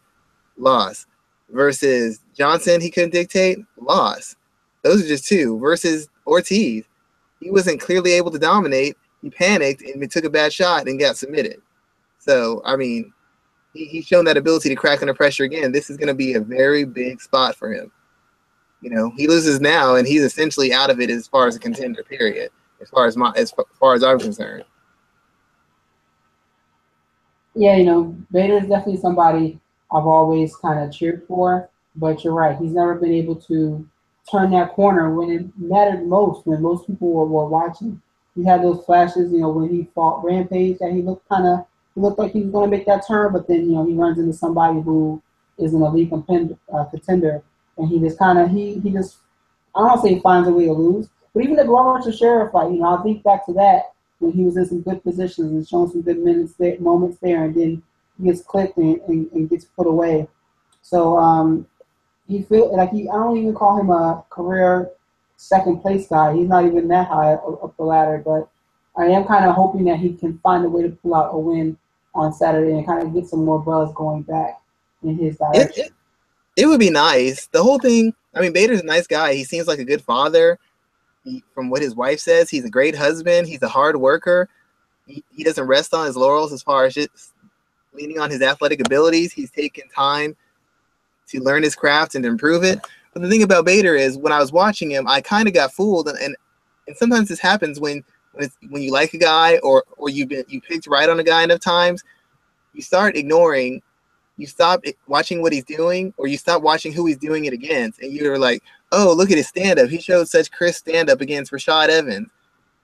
[0.58, 1.06] lost.
[1.50, 4.36] Versus Johnson, he couldn't dictate, lost.
[4.82, 5.58] Those are just two.
[5.58, 6.84] Versus Ortiz,
[7.40, 8.96] he wasn't clearly able to dominate.
[9.22, 11.62] He panicked and took a bad shot and got submitted.
[12.26, 13.12] So, I mean,
[13.72, 15.72] he, he's shown that ability to crack under pressure again.
[15.72, 17.92] This is going to be a very big spot for him.
[18.80, 21.58] You know, he loses now, and he's essentially out of it as far as a
[21.58, 22.02] contender.
[22.02, 22.50] Period.
[22.80, 24.64] As far as my, as far as I'm concerned.
[27.54, 29.58] Yeah, you know, Bader is definitely somebody
[29.90, 31.70] I've always kind of cheered for.
[31.94, 33.88] But you're right; he's never been able to
[34.30, 38.00] turn that corner when it mattered most, when most people were, were watching.
[38.34, 41.66] He had those flashes, you know, when he fought Rampage, that he looked kind of
[42.00, 44.18] looked like he was going to make that turn, but then you know he runs
[44.18, 45.22] into somebody who
[45.58, 47.42] is an elite contender, uh, contender
[47.78, 49.18] and he just kind of he he just
[49.74, 52.72] I don't say he finds a way to lose, but even the Glover Teixeira fight,
[52.72, 55.68] you know, I think back to that when he was in some good positions and
[55.68, 57.82] showing some good minutes there, moments there, and then
[58.16, 60.26] he gets clipped and, and, and gets put away.
[60.80, 61.66] So um,
[62.26, 64.90] he feel like he I don't even call him a career
[65.36, 66.34] second place guy.
[66.34, 68.48] He's not even that high up the ladder, but
[68.96, 71.38] I am kind of hoping that he can find a way to pull out a
[71.38, 71.76] win
[72.16, 74.60] on Saturday and kind of get some more buzz going back
[75.02, 75.70] in his direction.
[75.76, 75.92] It, it,
[76.56, 77.46] It would be nice.
[77.48, 78.14] The whole thing.
[78.34, 79.34] I mean, Bader's a nice guy.
[79.34, 80.58] He seems like a good father.
[81.24, 83.46] He, from what his wife says, he's a great husband.
[83.46, 84.48] He's a hard worker.
[85.06, 87.34] He, he doesn't rest on his laurels as far as just
[87.92, 89.32] leaning on his athletic abilities.
[89.32, 90.36] He's taken time
[91.28, 92.80] to learn his craft and improve it.
[93.12, 95.72] But the thing about Bader is, when I was watching him, I kind of got
[95.72, 96.36] fooled, and, and
[96.86, 98.04] and sometimes this happens when
[98.68, 101.42] when, you like a guy or or you've been you picked right on a guy
[101.42, 102.04] enough times,
[102.74, 103.82] you start ignoring,
[104.36, 108.00] you stop watching what he's doing, or you stop watching who he's doing it against,
[108.00, 109.88] and you're like, oh, look at his stand up.
[109.88, 112.28] He showed such crisp stand up against Rashad Evans.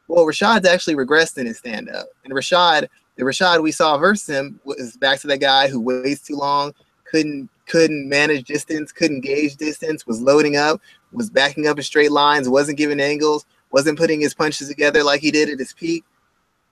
[0.09, 4.35] Well, Rashad's actually regressed in his stand up, and Rashad, the Rashad we saw versus
[4.35, 6.73] him was back to that guy who waits too long,
[7.05, 10.81] couldn't couldn't manage distance, couldn't gauge distance, was loading up,
[11.13, 15.21] was backing up in straight lines, wasn't giving angles, wasn't putting his punches together like
[15.21, 16.05] he did at his peak.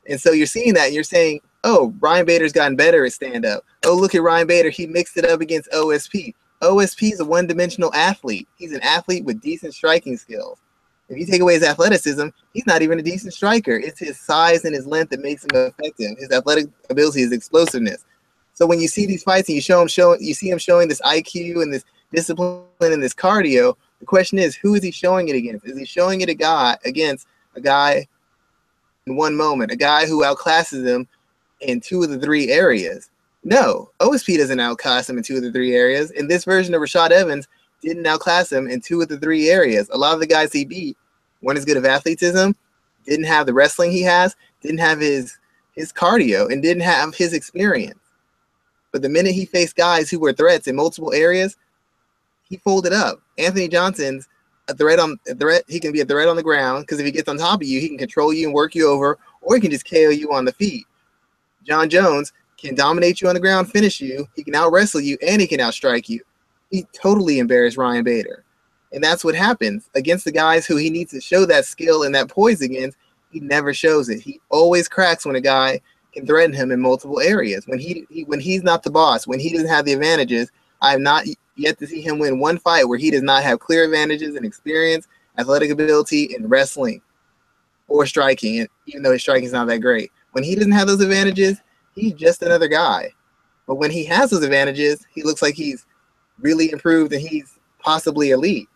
[0.08, 3.44] And so you're seeing that and you're saying, oh, Ryan Bader's gotten better at stand
[3.44, 3.64] up.
[3.84, 4.70] Oh, look at Ryan Bader.
[4.70, 6.34] He mixed it up against OSP.
[6.62, 8.48] OSP is a one dimensional athlete.
[8.56, 10.58] He's an athlete with decent striking skills.
[11.08, 13.74] If you take away his athleticism, he's not even a decent striker.
[13.74, 16.16] It's his size and his length that makes him effective.
[16.18, 18.04] His athletic ability, his explosiveness.
[18.54, 20.86] So when you see these fights and you show him showing, you see him showing
[20.86, 23.76] this IQ and this discipline and this cardio.
[24.00, 25.66] The question is, who is he showing it against?
[25.66, 28.08] Is he showing it a guy against a guy
[29.06, 31.06] in one moment, a guy who outclasses him
[31.60, 33.10] in two of the three areas?
[33.44, 36.10] No, OSP doesn't outclass him in two of the three areas.
[36.10, 37.48] And this version of Rashad Evans
[37.82, 39.88] didn't outclass him in two of the three areas.
[39.92, 40.96] A lot of the guys he beat
[41.42, 42.50] weren't as good of athleticism,
[43.04, 45.36] didn't have the wrestling he has, didn't have his
[45.74, 48.00] his cardio, and didn't have his experience.
[48.92, 51.56] But the minute he faced guys who were threats in multiple areas,
[52.50, 53.22] he folded up.
[53.38, 54.28] Anthony Johnson's
[54.68, 55.64] a threat on a threat.
[55.68, 57.66] He can be a threat on the ground because if he gets on top of
[57.66, 60.32] you, he can control you and work you over, or he can just KO you
[60.32, 60.86] on the feet.
[61.64, 64.28] Jon Jones can dominate you on the ground, finish you.
[64.36, 66.20] He can out wrestle you, and he can outstrike you.
[66.70, 68.44] He totally embarrassed Ryan Bader,
[68.92, 72.14] and that's what happens against the guys who he needs to show that skill and
[72.14, 72.98] that poise against.
[73.30, 74.20] He never shows it.
[74.20, 75.80] He always cracks when a guy
[76.12, 77.66] can threaten him in multiple areas.
[77.66, 80.50] When he, he when he's not the boss, when he doesn't have the advantages,
[80.82, 81.24] I have not
[81.60, 84.44] yet to see him win one fight where he does not have clear advantages in
[84.44, 85.06] experience,
[85.38, 87.02] athletic ability, and wrestling
[87.88, 90.10] or striking, even though his striking is not that great.
[90.32, 91.60] When he doesn't have those advantages,
[91.94, 93.12] he's just another guy.
[93.66, 95.86] But when he has those advantages, he looks like he's
[96.38, 98.68] really improved and he's possibly elite.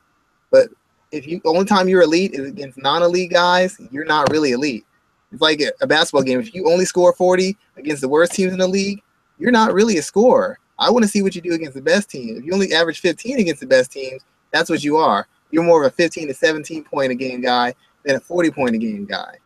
[0.50, 0.68] But
[1.10, 4.84] if you only time you're elite is against non-elite guys, you're not really elite.
[5.32, 6.38] It's like a basketball game.
[6.38, 9.00] If you only score 40 against the worst teams in the league,
[9.38, 10.58] you're not really a scorer.
[10.84, 12.36] I want to see what you do against the best team.
[12.36, 15.26] If you only average 15 against the best teams, that's what you are.
[15.50, 18.74] You're more of a 15 to 17 point a game guy than a 40 point
[18.74, 19.38] a game guy.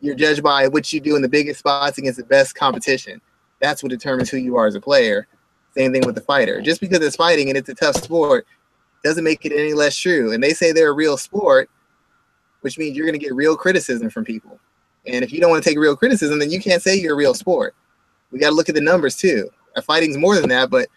[0.00, 3.22] You're judged by what you do in the biggest spots against the best competition.
[3.60, 5.26] That's what determines who you are as a player.
[5.74, 6.60] Same thing with the fighter.
[6.60, 8.46] Just because it's fighting and it's a tough sport
[9.02, 10.32] doesn't make it any less true.
[10.32, 11.70] And they say they're a real sport,
[12.60, 14.60] which means you're going to get real criticism from people.
[15.06, 17.16] And if you don't want to take real criticism, then you can't say you're a
[17.16, 17.74] real sport.
[18.30, 19.48] We got to look at the numbers too.
[19.82, 20.88] Fighting's more than that, but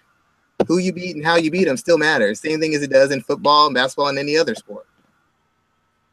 [0.67, 2.39] who you beat and how you beat them still matters.
[2.39, 4.86] Same thing as it does in football and basketball and any other sport.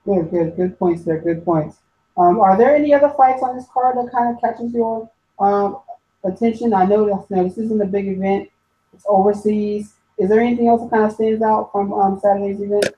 [0.05, 1.21] Good, good, good points there.
[1.21, 1.79] Good points.
[2.17, 5.79] Um, are there any other fights on this card that kind of catches your um,
[6.25, 6.73] attention?
[6.73, 8.49] I know that you know, this isn't a big event.
[8.95, 9.95] It's overseas.
[10.19, 12.89] Is there anything else that kind of stands out from um, Saturday's event?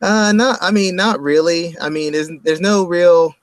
[0.00, 0.58] Uh, not.
[0.60, 1.74] I mean, not really.
[1.80, 3.34] I mean, there's there's no real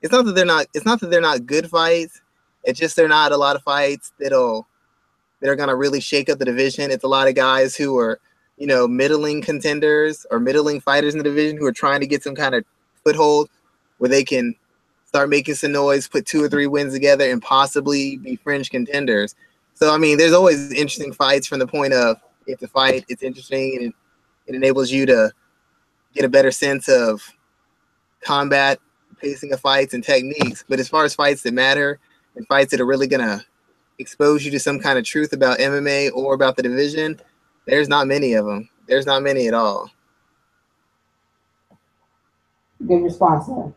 [0.00, 2.20] it's not that they're not it's not that they're not good fights.
[2.64, 4.66] It's just they're not a lot of fights that'll
[5.40, 6.90] that are gonna really shake up the division.
[6.90, 8.20] It's a lot of guys who are,
[8.56, 12.22] you know, middling contenders or middling fighters in the division who are trying to get
[12.22, 12.64] some kind of
[13.04, 13.48] foothold
[13.98, 14.54] where they can
[15.06, 19.34] start making some noise, put two or three wins together, and possibly be fringe contenders.
[19.74, 22.16] So I mean, there's always interesting fights from the point of
[22.46, 23.94] if the fight it's interesting and it,
[24.48, 25.30] it enables you to
[26.14, 27.22] get a better sense of
[28.20, 28.78] combat
[29.20, 30.64] pacing of fights and techniques.
[30.68, 31.98] But as far as fights that matter
[32.46, 33.44] fights that are really gonna
[33.98, 37.20] expose you to some kind of truth about MMA or about the division,
[37.66, 38.68] there's not many of them.
[38.86, 39.90] There's not many at all.
[42.86, 43.72] Good response there.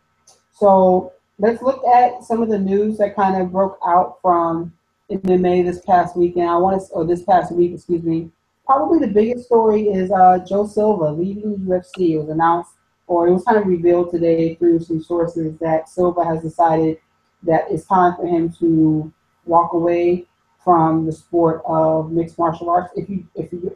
[0.54, 4.72] So let's look at some of the news that kind of broke out from
[5.10, 6.50] MMA this past weekend.
[6.50, 8.30] I want to, or this past week, excuse me.
[8.66, 12.12] Probably the biggest story is uh, Joe Silva leaving UFC.
[12.12, 12.74] It was announced
[13.12, 16.98] or it was kind of revealed today through some sources that Silva has decided
[17.44, 19.12] that it's time for him to
[19.46, 20.26] walk away
[20.64, 22.92] from the sport of mixed martial arts.
[22.96, 23.76] If you, if you,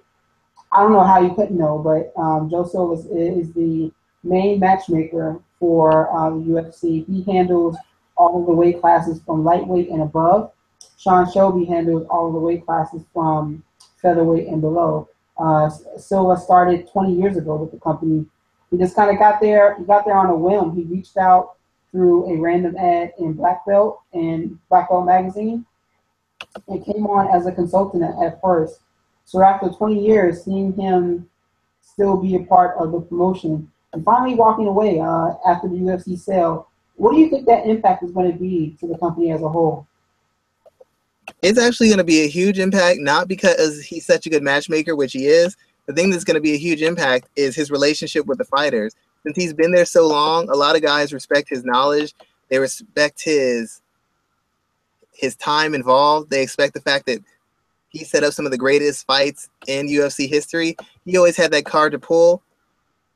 [0.71, 3.91] I don't know how you couldn't know, but um, Joe Silva is, the
[4.23, 7.05] main matchmaker for uh, the UFC.
[7.07, 7.77] He handles
[8.17, 10.51] all of the weight classes from lightweight and above.
[10.97, 13.63] Sean Shelby handles all of the weight classes from
[14.01, 15.09] featherweight and below.
[15.37, 18.25] Uh, Silva started 20 years ago with the company.
[18.71, 19.75] He just kind of got there.
[19.77, 20.75] He got there on a whim.
[20.75, 21.54] He reached out
[21.95, 25.65] through a random ad in Black Belt and Black Belt magazine,
[26.67, 28.81] and came on as a consultant at, first.
[29.23, 31.29] So after 20 years, seeing him
[31.81, 36.19] still be a part of the promotion and finally walking away uh, after the UFC
[36.19, 36.67] sale,
[36.97, 39.47] what do you think that impact is going to be to the company as a
[39.47, 39.87] whole?
[41.41, 44.97] It's actually going to be a huge impact, not because he's such a good matchmaker,
[44.97, 45.55] which he is.
[45.85, 48.95] The thing that's going to be a huge impact is his relationship with the fighters.
[49.25, 52.13] Since he's been there so long, a lot of guys respect his knowledge.
[52.49, 53.81] They respect his
[55.13, 56.29] his time involved.
[56.29, 57.23] They expect the fact that
[57.89, 60.75] he set up some of the greatest fights in UFC history.
[61.05, 62.43] He always had that card to pull.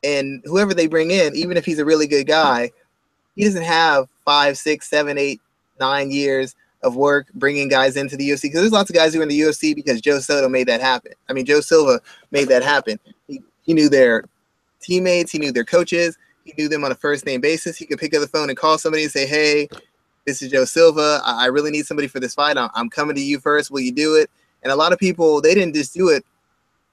[0.04, 2.72] And whoever they bring in, even if he's a really good guy,
[3.36, 5.42] he doesn't have five, six, seven, eight,
[5.80, 9.20] nine years of work bringing guys into the UFC because there's lots of guys who
[9.20, 11.12] are in the UFC because Joe Soto made that happen.
[11.30, 12.00] I mean, Joe Silva
[12.32, 12.98] made that happen.
[13.28, 14.24] He, he knew their
[14.80, 17.78] teammates, he knew their coaches, he knew them on a first name basis.
[17.78, 19.68] He could pick up the phone and call somebody and say, "Hey,
[20.26, 21.22] this is Joe Silva.
[21.24, 22.58] I, I really need somebody for this fight.
[22.58, 23.72] I'm, I'm coming to you first.
[23.72, 24.30] Will you do it?"
[24.64, 26.26] And a lot of people they didn't just do it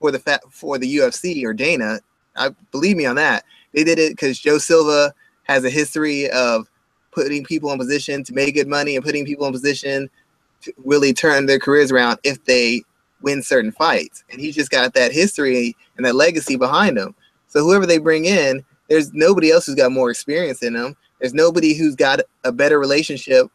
[0.01, 2.01] for the for the UFC or Dana.
[2.37, 3.45] I believe me on that.
[3.72, 5.12] They did it because Joe Silva
[5.45, 6.68] has a history of
[7.12, 10.11] putting people in position to make good money and putting people in position
[10.62, 12.82] to really turn their careers around if they
[13.22, 14.22] win certain fights.
[14.30, 17.14] And he's just got that history and that legacy behind him.
[17.57, 20.94] So whoever they bring in, there's nobody else who's got more experience in them.
[21.18, 23.46] There's nobody who's got a better relationship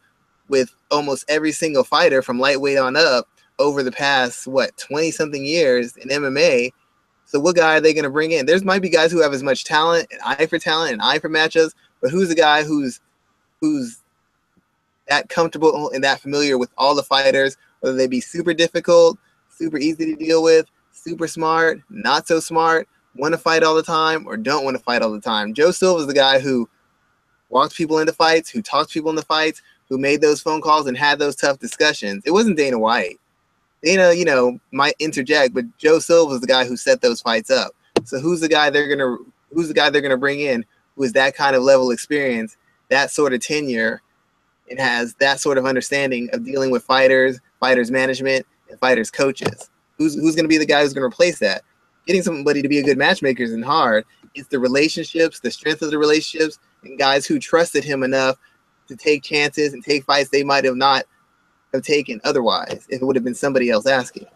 [0.48, 3.28] with almost every single fighter from lightweight on up
[3.60, 6.70] over the past what 20 something years in MMA.
[7.26, 8.44] So what guy are they going to bring in?
[8.44, 11.20] There's might be guys who have as much talent, and eye for talent, and eye
[11.20, 12.98] for matchups, but who's the guy who's
[13.60, 14.00] who's
[15.06, 19.16] that comfortable and that familiar with all the fighters, whether they be super difficult,
[19.48, 23.82] super easy to deal with, super smart, not so smart, want to fight all the
[23.82, 25.54] time, or don't want to fight all the time.
[25.54, 26.68] Joe Silva is the guy who
[27.48, 30.96] walked people into fights, who talked people into fights, who made those phone calls and
[30.96, 32.22] had those tough discussions.
[32.24, 33.20] It wasn't Dana White.
[33.82, 37.50] Dana, you know, might interject, but Joe Silva is the guy who set those fights
[37.50, 37.72] up.
[38.04, 39.18] So who's the guy they're gonna
[39.52, 40.64] who's the guy they're gonna bring in
[40.96, 42.56] who is that kind of level experience,
[42.88, 44.02] that sort of tenure,
[44.70, 49.70] and has that sort of understanding of dealing with fighters, fighters management, and fighters coaches?
[49.98, 51.62] Who's who's gonna be the guy who's gonna replace that?
[52.06, 54.04] Getting somebody to be a good matchmaker isn't hard.
[54.34, 58.36] It's the relationships, the strength of the relationships, and guys who trusted him enough
[58.88, 61.04] to take chances and take fights they might have not
[61.72, 64.26] have taken otherwise if it would have been somebody else asking.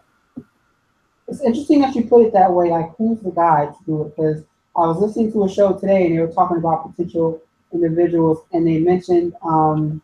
[1.27, 2.69] It's interesting that you put it that way.
[2.69, 4.15] Like, who's the guy to do it?
[4.15, 4.43] Because
[4.75, 7.41] I was listening to a show today, and they were talking about potential
[7.73, 10.01] individuals, and they mentioned um,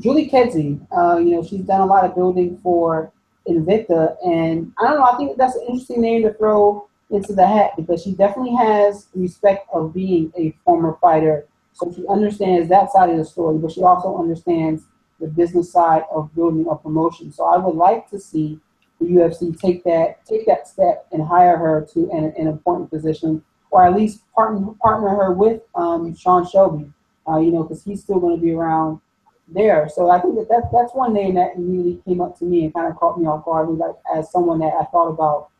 [0.00, 0.78] Julie Kedzie.
[0.94, 3.10] Uh, you know, she's done a lot of building for
[3.48, 5.06] Invicta, and I don't know.
[5.06, 9.08] I think that's an interesting name to throw into the hat because she definitely has
[9.14, 11.46] respect of being a former fighter.
[11.72, 14.84] So she understands that side of the story, but she also understands
[15.20, 17.32] the business side of building a promotion.
[17.32, 18.60] So I would like to see
[19.00, 23.42] the UFC take that take that step and hire her to an, an important position,
[23.70, 26.90] or at least partner partner her with um, Sean Shelby.
[27.28, 29.00] Uh, you know, because he's still going to be around
[29.46, 29.88] there.
[29.88, 32.74] So I think that, that that's one name that immediately came up to me and
[32.74, 35.50] kind of caught me off guard, like as someone that I thought about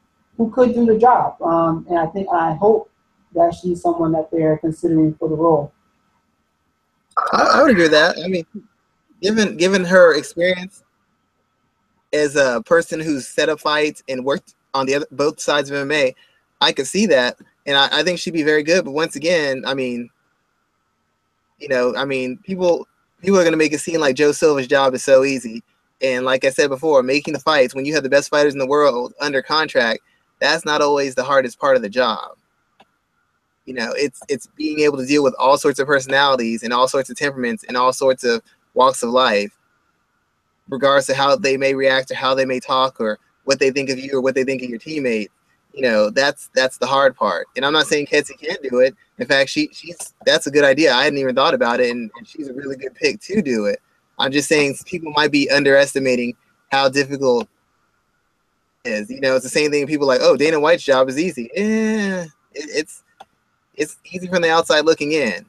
[0.41, 1.41] who could do the job.
[1.43, 2.91] Um, and I think I hope
[3.35, 5.71] that she's someone that they're considering for the role.
[7.35, 8.17] I, I would agree with that.
[8.25, 8.47] I mean,
[9.21, 10.83] given given her experience
[12.15, 15.77] as a person who's set up fights and worked on the other both sides of
[15.87, 16.15] MMA,
[16.63, 17.37] I could see that,
[17.67, 18.87] and I, I think she'd be very good.
[18.87, 20.09] But once again, I mean,
[21.59, 22.89] you know, I mean, people
[23.21, 25.63] people are going to make it seem like Joe Silva's job is so easy.
[26.01, 28.59] And like I said before, making the fights when you have the best fighters in
[28.59, 30.01] the world under contract,
[30.41, 32.37] that's not always the hardest part of the job.
[33.67, 36.89] You know, it's it's being able to deal with all sorts of personalities and all
[36.89, 38.43] sorts of temperaments and all sorts of
[38.75, 39.57] walks of life,
[40.69, 43.91] regardless of how they may react or how they may talk or what they think
[43.91, 45.29] of you or what they think of your teammate.
[45.73, 47.47] You know, that's that's the hard part.
[47.55, 48.97] And I'm not saying Kedzie can't do it.
[49.19, 50.93] In fact, she she's that's a good idea.
[50.93, 53.67] I hadn't even thought about it, and, and she's a really good pick to do
[53.67, 53.81] it.
[54.19, 56.35] I'm just saying people might be underestimating
[56.73, 57.49] how difficult
[58.85, 59.11] is.
[59.11, 59.87] You know, it's the same thing.
[59.87, 61.51] People like, oh, Dana White's job is easy.
[61.55, 63.03] Eh, it, it's
[63.75, 65.47] it's easy from the outside looking in.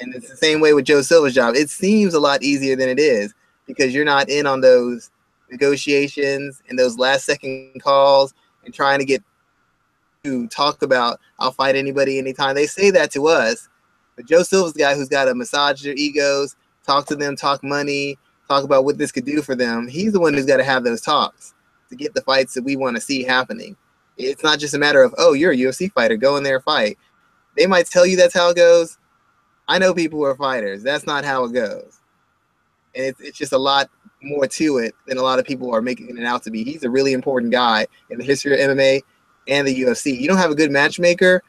[0.00, 1.54] And it's the same way with Joe Silva's job.
[1.54, 3.32] It seems a lot easier than it is
[3.66, 5.10] because you're not in on those
[5.50, 9.22] negotiations and those last second calls and trying to get
[10.24, 12.54] to talk about I'll fight anybody anytime.
[12.54, 13.68] They say that to us.
[14.16, 16.56] But Joe Silva's the guy who's got to massage their egos,
[16.86, 18.16] talk to them, talk money,
[18.48, 19.88] talk about what this could do for them.
[19.88, 21.53] He's the one who's got to have those talks
[21.96, 23.76] to get the fights that we want to see happening.
[24.16, 26.98] It's not just a matter of, oh, you're a UFC fighter, go in there fight.
[27.56, 28.98] They might tell you that's how it goes.
[29.66, 30.82] I know people who are fighters.
[30.82, 32.00] That's not how it goes.
[32.94, 33.90] And it's, it's just a lot
[34.22, 36.64] more to it than a lot of people are making it out to be.
[36.64, 39.00] He's a really important guy in the history of MMA
[39.48, 40.18] and the UFC.
[40.18, 41.42] You don't have a good matchmaker,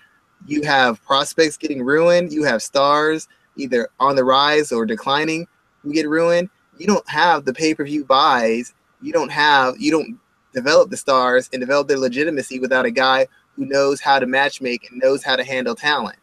[0.46, 3.28] you have prospects getting ruined, you have stars
[3.58, 5.48] either on the rise or declining
[5.82, 6.50] who get ruined.
[6.78, 8.74] You don't have the pay-per-view buys.
[9.02, 10.20] You don't have you don't
[10.56, 14.90] develop the stars and develop their legitimacy without a guy who knows how to matchmake
[14.90, 16.18] and knows how to handle talent.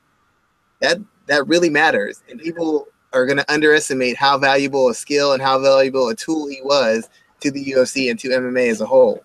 [0.80, 2.22] That that really matters.
[2.28, 6.49] And people are going to underestimate how valuable a skill and how valuable a tool
[6.49, 7.09] he was
[7.41, 9.22] to the UFC and to MMA as a whole.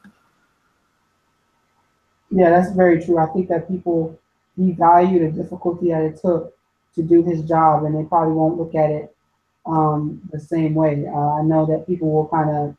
[2.29, 3.17] Yeah, that's very true.
[3.17, 4.19] I think that people
[4.59, 6.53] devalue the difficulty that it took
[6.95, 9.15] to do his job, and they probably won't look at it
[9.65, 11.05] um, the same way.
[11.07, 12.75] Uh, I know that people will kind of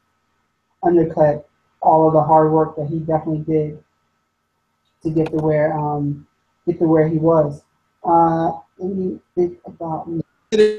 [0.82, 1.47] undercut
[1.80, 3.82] all of the hard work that he definitely did
[5.02, 6.26] to get to where um,
[6.66, 7.62] get to where he was.
[8.04, 10.08] Uh, me think about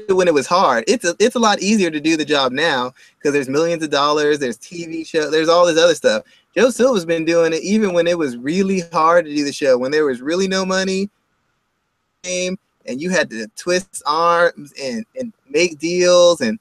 [0.08, 0.84] when it was hard.
[0.88, 3.90] It's a, it's a lot easier to do the job now because there's millions of
[3.90, 6.24] dollars, there's TV show, there's all this other stuff.
[6.56, 9.78] Joe Silva's been doing it even when it was really hard to do the show,
[9.78, 11.08] when there was really no money,
[12.24, 12.58] and
[13.00, 16.58] you had to twist arms and, and make deals and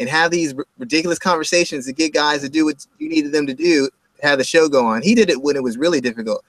[0.00, 3.54] and have these ridiculous conversations to get guys to do what you needed them to
[3.54, 3.88] do
[4.22, 5.02] have the show go on.
[5.02, 6.44] He did it when it was really difficult.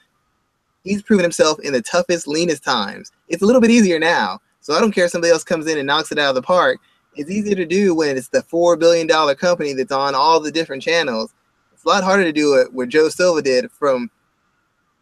[0.84, 3.12] He's proven himself in the toughest, leanest times.
[3.30, 5.78] It's a little bit easier now so I don't care if somebody else comes in
[5.78, 6.80] and knocks it out of the park.
[7.16, 10.52] It's easier to do when it's the four billion dollar company that's on all the
[10.52, 11.34] different channels.
[11.74, 14.10] It's a lot harder to do it what Joe Silva did from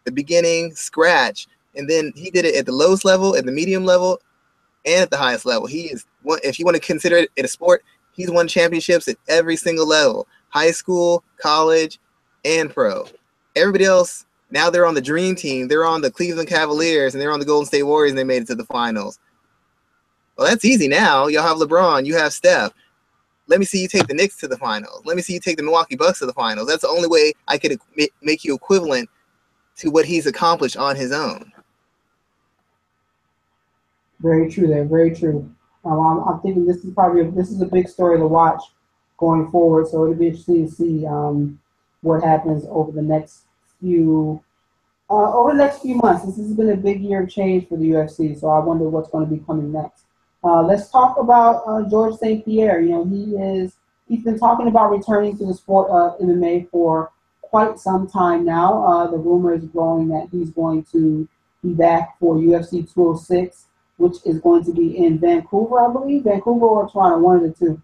[0.03, 3.85] the beginning, scratch, and then he did it at the lowest level, at the medium
[3.85, 4.19] level,
[4.83, 5.67] and at the highest level.
[5.67, 6.05] He is.
[6.43, 7.83] If you want to consider it a sport,
[8.13, 11.99] he's won championships at every single level: high school, college,
[12.45, 13.05] and pro.
[13.55, 15.67] Everybody else now they're on the dream team.
[15.67, 18.43] They're on the Cleveland Cavaliers and they're on the Golden State Warriors and they made
[18.43, 19.17] it to the finals.
[20.37, 21.27] Well, that's easy now.
[21.27, 22.73] You'll have LeBron, you have Steph.
[23.47, 25.03] Let me see you take the Knicks to the finals.
[25.05, 26.67] Let me see you take the Milwaukee Bucks to the finals.
[26.67, 27.77] That's the only way I could
[28.21, 29.09] make you equivalent
[29.77, 31.51] to what he's accomplished on his own.
[34.19, 34.67] Very true.
[34.67, 35.49] There, very true.
[35.83, 38.61] Um, I'm, I'm, thinking this is probably a, this is a big story to watch
[39.17, 39.87] going forward.
[39.87, 41.59] So it'll be interesting to see um,
[42.01, 43.43] what happens over the next
[43.79, 44.43] few
[45.09, 46.25] uh, over the next few months.
[46.25, 48.39] This has been a big year of change for the UFC.
[48.39, 50.03] So I wonder what's going to be coming next.
[50.43, 52.43] Uh, let's talk about uh, George St.
[52.45, 52.79] Pierre.
[52.79, 53.73] You know, he is
[54.07, 57.11] he's been talking about returning to the sport of MMA for
[57.41, 58.83] quite some time now.
[58.83, 61.27] Uh, the rumor is growing that he's going to
[61.61, 63.65] be back for UFC 206,
[64.01, 67.53] which is going to be in Vancouver, I believe, Vancouver or Toronto, one of the
[67.53, 67.81] two.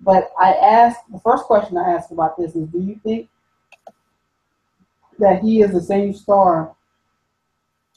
[0.00, 3.28] But I asked the first question I asked about this is, do you think
[5.18, 6.74] that he is the same star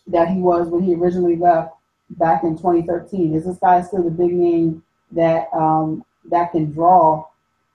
[0.08, 1.74] that he was when he originally left
[2.12, 3.36] back in 2013.
[3.36, 7.26] Is this guy still the big name that um, that can draw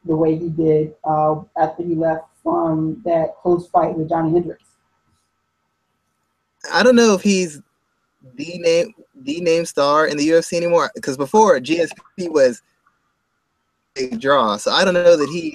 [0.04, 4.70] the way he did uh, after he left from that close fight with Johnny Hendricks?
[6.72, 7.60] I don't know if he's
[8.37, 12.62] the name the name star in the UFC anymore because before GSP was
[13.97, 15.55] a draw, so I don't know that he's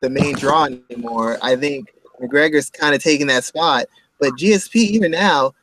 [0.00, 1.38] the main draw anymore.
[1.42, 3.86] I think McGregor's kind of taking that spot,
[4.18, 5.54] but GSP even now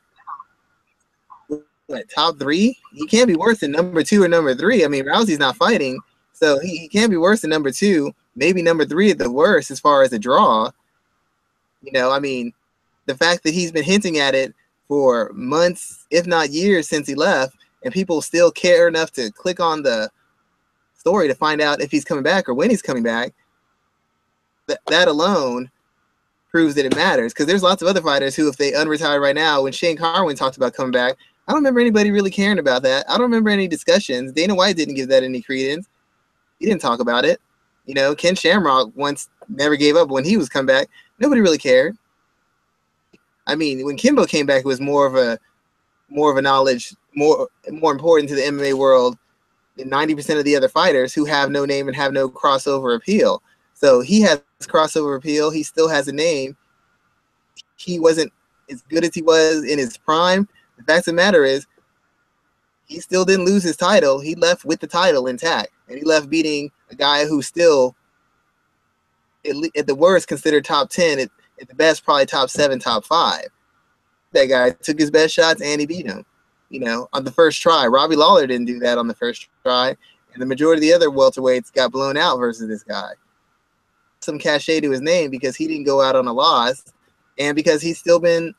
[1.90, 2.78] what, top three?
[2.94, 4.86] He can't be worse than number two or number three.
[4.86, 6.00] I mean, Rousey's not fighting,
[6.34, 9.72] so he, he can't be worse than number two, maybe number three at the worst
[9.72, 10.70] as far as a draw.
[11.82, 12.54] You know, I mean,
[13.08, 14.54] the fact that he's been hinting at it
[14.90, 19.62] for months, if not years, since he left, and people still care enough to click
[19.62, 20.10] on the
[20.98, 23.34] story to find out if he's coming back or when he's coming back,
[24.68, 25.70] that, that alone
[26.52, 27.32] proves that it matters.
[27.32, 30.36] Because there's lots of other fighters who, if they unretire right now, when Shane Carwin
[30.36, 31.16] talked about coming back,
[31.48, 33.06] I don't remember anybody really caring about that.
[33.08, 34.32] I don't remember any discussions.
[34.32, 35.88] Dana White didn't give that any credence.
[36.60, 37.40] He didn't talk about it.
[37.86, 40.90] You know, Ken Shamrock once never gave up when he was come back.
[41.20, 41.96] Nobody really cared.
[43.50, 45.40] I mean, when Kimbo came back, it was more of a
[46.10, 49.18] more of a knowledge, more more important to the MMA world
[49.78, 53.42] than 90% of the other fighters who have no name and have no crossover appeal.
[53.74, 55.52] So he has crossover appeal.
[55.52, 56.58] He still has a name.
[57.78, 58.34] He wasn't
[58.70, 60.48] as good as he was in his prime,
[60.80, 61.68] the fact of the matter is,
[62.86, 64.20] he still didn't lose his title.
[64.20, 67.96] He left with the title intact, and he left beating a guy who still,
[69.46, 71.30] at, the worst, considered top ten.
[71.62, 73.48] At the best, probably top seven, top five.
[74.32, 76.26] That guy took his best shots and he beat him.
[76.70, 77.88] You know, on the first try.
[77.88, 79.96] Robbie Lawler didn't do that on the first try,
[80.34, 83.12] and the majority of the other welterweights got blown out versus this guy.
[84.20, 86.84] some cachet to his name because he didn't go out on a loss,
[87.40, 88.54] and because he's still been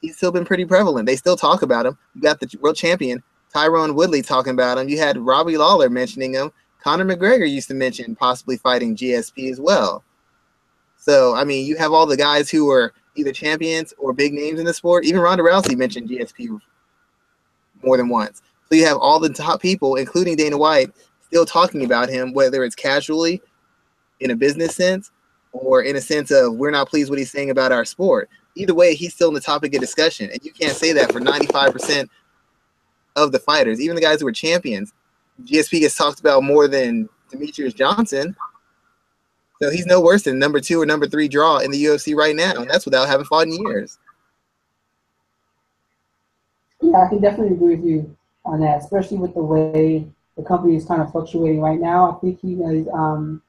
[0.00, 1.06] he's still been pretty prevalent.
[1.06, 1.96] They still talk about him.
[2.14, 3.22] You got the world champion
[3.54, 4.88] Tyron Woodley talking about him.
[4.88, 6.50] You had Robbie Lawler mentioning him.
[6.82, 10.02] Conor McGregor used to mention possibly fighting GSP as well.
[11.02, 14.60] So I mean, you have all the guys who are either champions or big names
[14.60, 15.04] in the sport.
[15.04, 16.60] Even Ronda Rousey mentioned GSP
[17.82, 18.40] more than once.
[18.68, 20.92] So you have all the top people, including Dana White,
[21.26, 23.42] still talking about him, whether it's casually,
[24.20, 25.10] in a business sense,
[25.50, 28.30] or in a sense of we're not pleased what he's saying about our sport.
[28.54, 31.20] Either way, he's still in the topic of discussion, and you can't say that for
[31.20, 32.08] 95%
[33.16, 34.92] of the fighters, even the guys who were champions.
[35.44, 38.36] GSP gets talked about more than Demetrious Johnson.
[39.62, 42.34] So he's no worse than number two or number three draw in the UFC right
[42.34, 43.96] now, and that's without having fought in years.
[46.80, 50.04] Yeah, I can definitely agree with you on that, especially with the way
[50.36, 52.10] the company is kind of fluctuating right now.
[52.10, 53.40] I think he is um,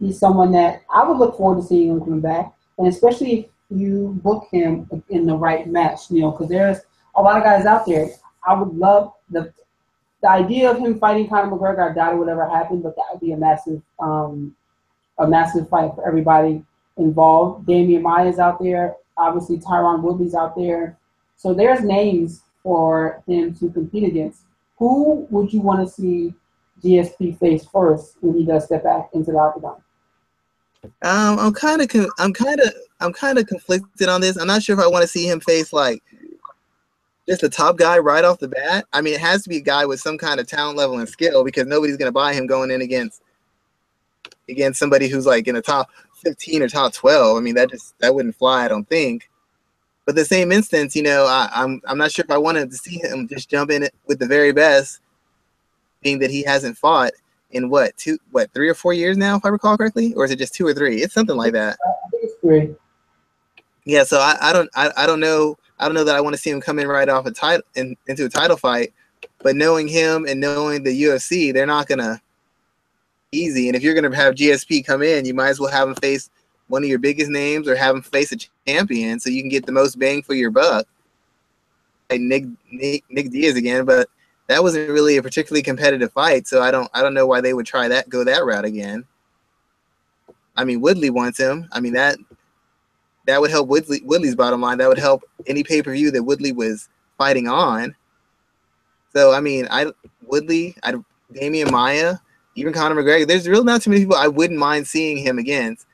[0.00, 3.46] he's someone that I would look forward to seeing him coming back, and especially if
[3.68, 6.78] you book him in the right match, you know, because there's
[7.14, 8.08] a lot of guys out there.
[8.46, 9.52] I would love the
[10.22, 11.90] the idea of him fighting Conor McGregor.
[11.90, 14.56] I doubt it would ever happen, but that would be a massive um,
[15.18, 16.64] a massive fight for everybody
[16.96, 17.66] involved.
[17.66, 18.94] Damian Maia's out there.
[19.16, 20.98] Obviously, Tyron Woodley's out there.
[21.36, 24.42] So there's names for him to compete against.
[24.78, 26.34] Who would you want to see
[26.82, 29.82] GSP face first when he does step back into the octagon?
[31.02, 34.36] Um, I'm kind of, I'm kind of, I'm kind of conflicted on this.
[34.36, 36.02] I'm not sure if I want to see him face like
[37.28, 38.86] just a top guy right off the bat.
[38.92, 41.08] I mean, it has to be a guy with some kind of talent level and
[41.08, 43.22] skill because nobody's going to buy him going in against
[44.48, 45.90] against somebody who's like in the top
[46.24, 47.36] 15 or top 12.
[47.36, 49.28] I mean, that just that wouldn't fly, I don't think.
[50.04, 52.76] But the same instance, you know, I, I'm I'm not sure if I wanted to
[52.76, 55.00] see him just jump in with the very best,
[56.02, 57.12] being that he hasn't fought
[57.50, 60.30] in what two what three or four years now, if I recall correctly, or is
[60.30, 61.02] it just two or three?
[61.02, 61.76] It's something like that.
[61.84, 62.74] I think it's three.
[63.84, 66.34] Yeah, so I, I don't I, I don't know I don't know that I want
[66.34, 68.92] to see him come in right off a title in, into a title fight,
[69.42, 72.20] but knowing him and knowing the UFC, they're not gonna
[73.32, 73.68] easy.
[73.68, 76.30] And if you're gonna have GSP come in, you might as well have him face
[76.68, 79.66] one of your biggest names or have him face a champion so you can get
[79.66, 80.86] the most bang for your buck.
[82.10, 84.08] Nick Nick, Nick Diaz again, but
[84.48, 87.54] that wasn't really a particularly competitive fight, so I don't I don't know why they
[87.54, 89.04] would try that go that route again.
[90.56, 91.68] I mean Woodley wants him.
[91.72, 92.18] I mean that
[93.26, 94.78] that would help Woodley Woodley's bottom line.
[94.78, 97.94] That would help any pay per view that Woodley was fighting on.
[99.12, 99.86] So I mean, I
[100.22, 100.94] Woodley, I
[101.32, 102.18] Damian Maia,
[102.56, 103.26] even Conor McGregor.
[103.26, 105.86] There's really not too many people I wouldn't mind seeing him against,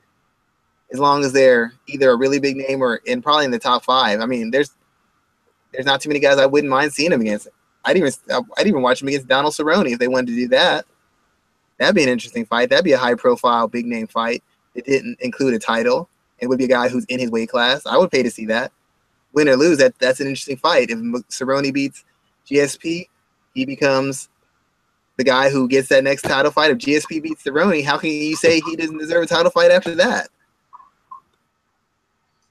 [0.91, 3.83] as long as they're either a really big name or in probably in the top
[3.83, 4.21] five.
[4.21, 4.71] I mean, there's
[5.71, 7.49] there's not too many guys I wouldn't mind seeing him against.
[7.85, 8.11] I'd even
[8.57, 10.85] I'd even watch him against Donald Cerrone if they wanted to do that.
[11.77, 12.69] That'd be an interesting fight.
[12.69, 14.43] That'd be a high profile, big name fight.
[14.73, 16.09] It didn't include a title.
[16.39, 17.85] It would be a guy who's in his weight class.
[17.85, 18.71] I would pay to see that.
[19.33, 20.91] Win or lose, that that's an interesting fight.
[20.91, 20.99] If
[21.29, 22.05] Cerrone beats
[22.47, 23.07] GSP,
[23.53, 24.29] he becomes
[25.17, 26.71] the guy who gets that next title fight.
[26.71, 29.95] If GSP beats Cerrone, how can you say he doesn't deserve a title fight after
[29.95, 30.29] that?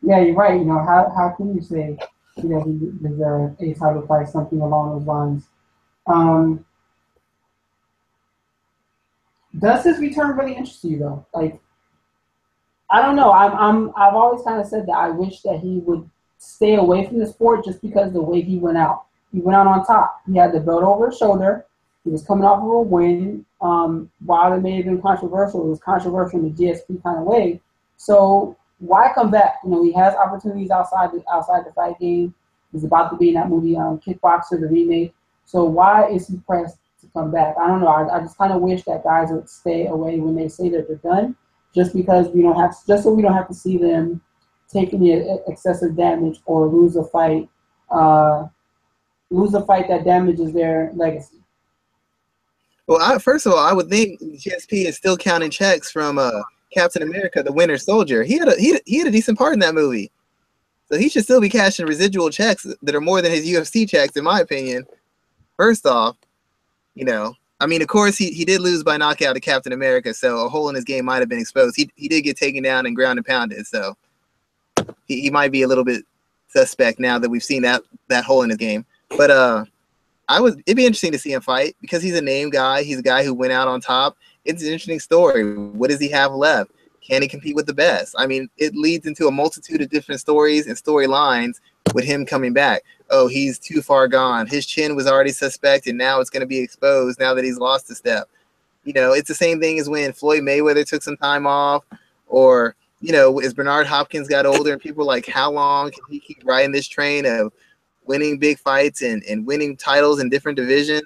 [0.02, 0.58] Yeah, you're right.
[0.58, 1.96] You know, how, how can you say
[2.36, 5.44] he deserves a title fight, something along those lines?
[6.06, 6.64] Um,
[9.58, 11.26] does his return really interest you though?
[11.34, 11.60] Like,
[12.90, 13.32] I don't know.
[13.32, 16.08] I'm, I'm I've always kind of said that I wish that he would
[16.38, 19.04] stay away from the sport just because the way he went out.
[19.32, 20.20] He went out on top.
[20.26, 21.66] He had the belt over his shoulder.
[22.04, 23.44] He was coming off of a win.
[23.60, 27.24] Um, while it may have been controversial, it was controversial in the GSP kind of
[27.24, 27.60] way.
[27.96, 29.60] So why come back?
[29.62, 32.34] You know, he has opportunities outside the outside the fight game.
[32.72, 35.14] He's about to be in that movie, um, Kickboxer, the remake.
[35.44, 37.54] So why is he pressed to come back?
[37.60, 37.88] I don't know.
[37.88, 40.88] I, I just kind of wish that guys would stay away when they say that
[40.88, 41.36] they're done,
[41.74, 44.20] just because we don't have, just so we don't have to see them
[44.72, 45.12] take any
[45.46, 47.48] excessive damage or lose a fight,
[47.90, 48.46] uh,
[49.30, 51.41] lose a fight that damages their legacy.
[52.86, 56.42] Well, I, first of all, I would think GSP is still counting checks from uh,
[56.72, 58.22] Captain America: The Winter Soldier.
[58.24, 60.10] He had a he, he had a decent part in that movie,
[60.90, 64.16] so he should still be cashing residual checks that are more than his UFC checks,
[64.16, 64.84] in my opinion.
[65.56, 66.16] First off,
[66.94, 70.12] you know, I mean, of course, he, he did lose by knockout to Captain America,
[70.12, 71.76] so a hole in his game might have been exposed.
[71.76, 73.96] He he did get taken down and ground and pounded, so
[75.06, 76.04] he, he might be a little bit
[76.48, 78.84] suspect now that we've seen that that hole in his game.
[79.16, 79.64] But uh,
[80.32, 82.84] I would it'd be interesting to see him fight because he's a name guy.
[82.84, 84.16] He's a guy who went out on top.
[84.46, 85.54] It's an interesting story.
[85.54, 86.70] What does he have left?
[87.06, 88.14] Can he compete with the best?
[88.16, 91.60] I mean, it leads into a multitude of different stories and storylines
[91.92, 92.82] with him coming back.
[93.10, 94.46] Oh, he's too far gone.
[94.46, 97.58] His chin was already suspect, and now it's going to be exposed now that he's
[97.58, 98.26] lost a step.
[98.84, 101.84] You know, it's the same thing as when Floyd Mayweather took some time off,
[102.26, 106.20] or you know, as Bernard Hopkins got older, and people like, how long can he
[106.20, 107.52] keep riding this train of
[108.06, 111.02] winning big fights and, and winning titles in different divisions?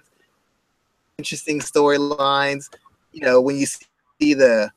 [1.19, 2.69] Interesting storylines.
[3.13, 4.71] You know, when you see the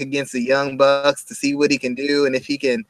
[0.00, 2.84] against the young bucks to see what he can do and if he can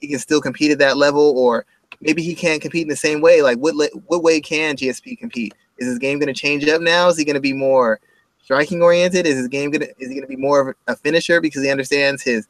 [0.00, 1.64] he can still compete at that level or
[2.00, 3.74] maybe he can't compete in the same way like what
[4.06, 7.24] what way can GSP compete is his game going to change up now is he
[7.24, 8.00] going to be more
[8.42, 10.96] striking oriented is his game going to is he going to be more of a
[10.96, 12.48] finisher because he understands his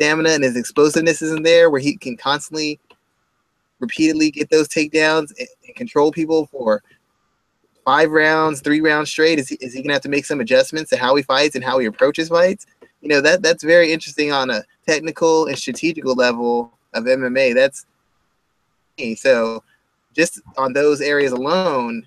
[0.00, 2.80] stamina and his explosiveness isn't there where he can constantly
[3.80, 6.82] repeatedly get those takedowns and, and control people for
[7.84, 9.38] five rounds, three rounds straight?
[9.38, 11.62] Is he, is he gonna have to make some adjustments to how he fights and
[11.62, 12.66] how he approaches fights?
[13.02, 17.54] You know that that's very interesting on a technical and strategical level of MMA.
[17.54, 17.84] That's
[19.16, 19.62] so
[20.14, 22.06] just on those areas alone,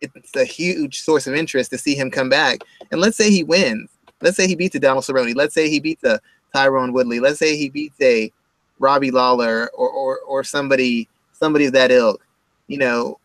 [0.00, 2.60] it's a huge source of interest to see him come back.
[2.90, 3.90] And let's say he wins.
[4.20, 5.34] Let's say he beats a Donald Cerrone.
[5.34, 6.20] Let's say he beats a
[6.54, 7.20] Tyron Woodley.
[7.20, 8.32] Let's say he beats a
[8.78, 12.24] Robbie Lawler or, or, or somebody somebody of that ilk.
[12.68, 13.18] You know,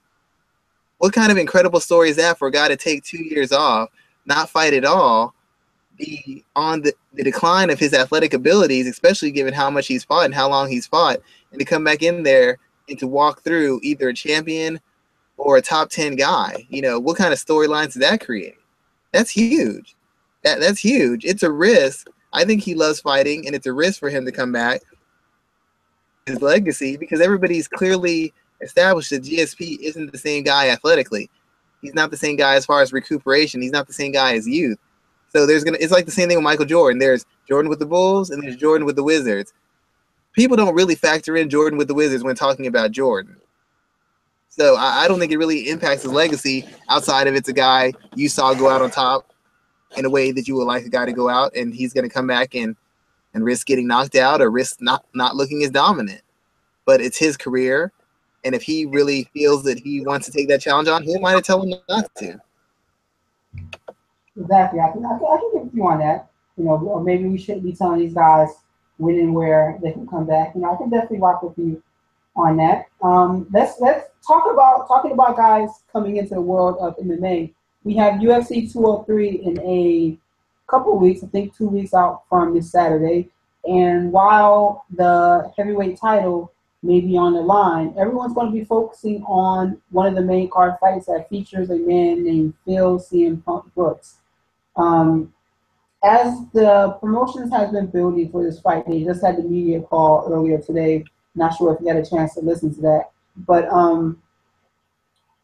[0.97, 3.89] what kind of incredible story is that for a guy to take two years off,
[4.25, 5.33] not fight at all,
[5.97, 10.25] be on the, the decline of his athletic abilities, especially given how much he's fought
[10.25, 11.19] and how long he's fought,
[11.51, 12.57] and to come back in there
[12.87, 14.79] and to walk through either a champion
[15.37, 16.65] or a top 10 guy?
[16.69, 18.55] You know, what kind of storylines does that create?
[19.11, 19.95] That's huge.
[20.43, 21.25] That, that's huge.
[21.25, 22.07] It's a risk.
[22.33, 24.81] I think he loves fighting, and it's a risk for him to come back.
[26.25, 31.29] His legacy, because everybody's clearly established that GSP isn't the same guy athletically.
[31.81, 33.61] He's not the same guy as far as recuperation.
[33.61, 34.77] He's not the same guy as youth.
[35.31, 36.99] So there's gonna it's like the same thing with Michael Jordan.
[36.99, 39.53] There's Jordan with the Bulls and there's Jordan with the Wizards.
[40.33, 43.37] People don't really factor in Jordan with the Wizards when talking about Jordan.
[44.49, 47.93] So I, I don't think it really impacts his legacy outside of it's a guy
[48.15, 49.28] you saw go out on top
[49.97, 52.09] in a way that you would like a guy to go out and he's gonna
[52.09, 52.75] come back and
[53.33, 56.21] and risk getting knocked out or risk not not looking as dominant.
[56.85, 57.91] But it's his career
[58.43, 61.25] and if he really feels that he wants to take that challenge on, who am
[61.25, 62.39] I to tell him not to?
[64.39, 64.79] Exactly.
[64.79, 66.29] I can, I can, I you on that.
[66.57, 68.49] You know, or maybe we shouldn't be telling these guys
[68.97, 70.53] when and where they can come back.
[70.55, 71.81] You know, I can definitely rock with you
[72.35, 72.87] on that.
[73.01, 77.53] Um, let's let's talk about talking about guys coming into the world of MMA.
[77.89, 80.15] We have UFC 203 in a
[80.67, 83.29] couple weeks, I think two weeks out from this Saturday.
[83.65, 87.95] And while the heavyweight title may be on the line.
[87.97, 91.77] Everyone's going to be focusing on one of the main card fights that features a
[91.77, 94.17] man named Phil CM Punk Brooks.
[94.75, 95.33] Um,
[96.03, 100.31] as the promotions has been building for this fight, they just had the media call
[100.31, 101.05] earlier today.
[101.33, 104.21] Not sure if you had a chance to listen to that, but um,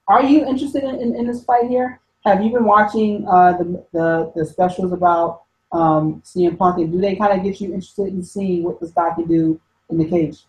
[0.08, 2.00] are you interested in, in, in, this fight here?
[2.26, 7.00] Have you been watching uh, the, the, the specials about um, CM Punk, and do
[7.00, 9.60] they kind of get you interested in seeing what this guy can do
[9.90, 10.46] in the cage?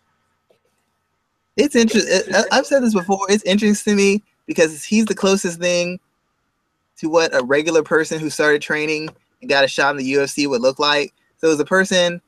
[1.56, 2.34] it's interesting.
[2.52, 3.26] I've said this before.
[3.30, 5.98] It's interesting to me because he's the closest thing
[6.98, 9.08] to what a regular person who started training
[9.40, 11.14] and got a shot in the UFC would look like.
[11.38, 12.20] So as a person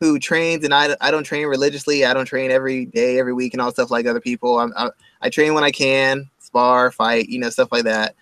[0.00, 2.04] who trains, and I, I don't train religiously.
[2.04, 4.58] I don't train every day, every week, and all stuff like other people.
[4.58, 4.90] I'm, I,
[5.20, 8.14] I train when I can, spar, fight, you know, stuff like that.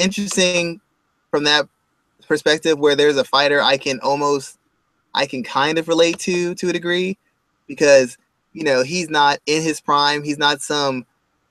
[0.00, 0.80] Interesting
[1.30, 1.68] from that
[2.26, 4.58] perspective, where there's a fighter I can almost,
[5.14, 7.18] I can kind of relate to to a degree,
[7.68, 8.16] because
[8.52, 10.24] you know, he's not in his prime.
[10.24, 11.04] He's not some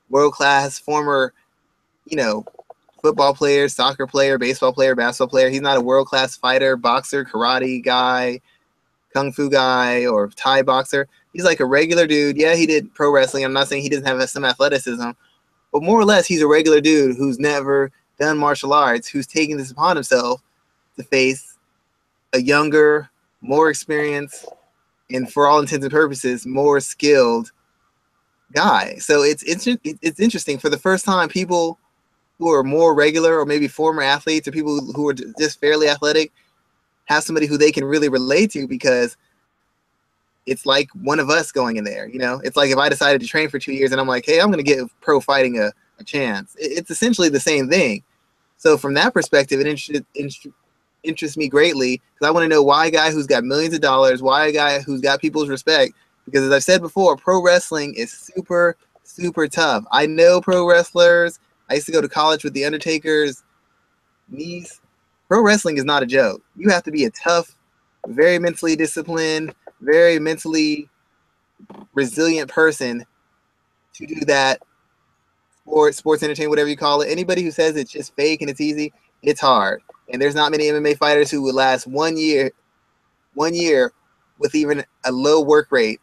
[0.09, 1.31] world class former,
[2.05, 2.43] you know,
[3.01, 5.49] football player, soccer player, baseball player, basketball player.
[5.49, 8.41] He's not a world class fighter, boxer, karate guy,
[9.13, 11.07] kung fu guy, or Thai boxer.
[11.33, 12.35] He's like a regular dude.
[12.35, 13.45] Yeah, he did pro wrestling.
[13.45, 15.11] I'm not saying he doesn't have some athleticism,
[15.71, 19.57] but more or less, he's a regular dude who's never done martial arts, who's taking
[19.57, 20.41] this upon himself
[20.97, 21.57] to face
[22.33, 23.09] a younger,
[23.41, 24.45] more experienced,
[25.11, 27.51] and for all intents and purposes, more skilled
[28.53, 28.95] guy.
[28.95, 30.57] So it's it's it's interesting.
[30.59, 31.79] For the first time, people
[32.37, 36.31] who are more regular or maybe former athletes or people who are just fairly athletic
[37.05, 39.17] have somebody who they can really relate to because
[40.45, 42.07] it's like one of us going in there.
[42.07, 44.25] You know, it's like if I decided to train for two years and I'm like,
[44.25, 46.55] hey, I'm going to give pro fighting a, a chance.
[46.57, 48.03] It's essentially the same thing.
[48.59, 50.45] So from that perspective, it
[51.03, 53.79] interests me greatly because I want to know why a guy who's got millions of
[53.79, 55.93] dollars, why a guy who's got people's respect.
[56.25, 59.85] Because as I've said before, pro wrestling is super, super tough.
[59.93, 61.39] I know pro wrestlers.
[61.69, 63.43] I used to go to college with the Undertaker's
[64.27, 64.81] niece.
[65.29, 66.43] Pro wrestling is not a joke.
[66.57, 67.55] You have to be a tough,
[68.07, 70.89] very mentally disciplined, very mentally
[71.93, 73.05] resilient person
[73.93, 74.61] to do that
[75.69, 77.09] sport, sports entertainment, whatever you call it.
[77.09, 78.91] Anybody who says it's just fake and it's easy,
[79.21, 79.81] it's hard.
[80.11, 82.51] And there's not many MMA fighters who would last one year,
[83.35, 83.93] one year
[84.39, 86.01] with even a low work rate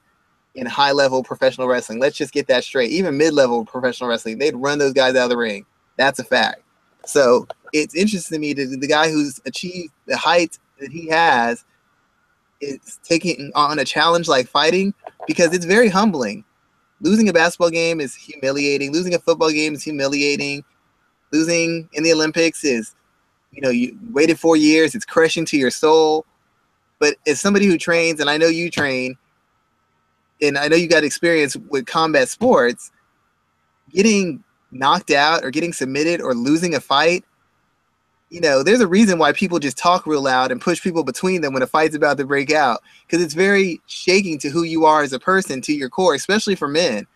[0.54, 1.98] in high level professional wrestling.
[1.98, 2.92] Let's just get that straight.
[2.92, 5.66] Even mid level professional wrestling, they'd run those guys out of the ring.
[5.96, 6.62] That's a fact.
[7.04, 11.64] So it's interesting to me that the guy who's achieved the height that he has
[12.60, 14.94] is taking on a challenge like fighting
[15.26, 16.44] because it's very humbling.
[17.00, 18.92] Losing a basketball game is humiliating.
[18.92, 20.64] Losing a football game is humiliating.
[21.32, 22.94] Losing in the Olympics is,
[23.52, 24.94] you know, you waited four years.
[24.94, 26.24] It's crushing to your soul.
[26.98, 29.16] But as somebody who trains, and I know you train,
[30.40, 32.90] and I know you got experience with combat sports,
[33.92, 37.24] getting knocked out or getting submitted or losing a fight,
[38.30, 41.42] you know, there's a reason why people just talk real loud and push people between
[41.42, 44.84] them when a fight's about to break out because it's very shaking to who you
[44.84, 47.06] are as a person, to your core, especially for men.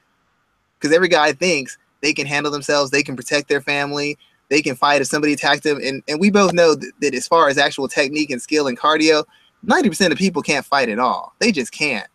[0.78, 4.16] Because every guy thinks they can handle themselves, they can protect their family,
[4.50, 5.80] they can fight if somebody attacks them.
[5.82, 8.78] And, and we both know that, that as far as actual technique and skill and
[8.78, 9.24] cardio,
[9.66, 11.34] 90% of people can't fight at all.
[11.40, 12.06] They just can't.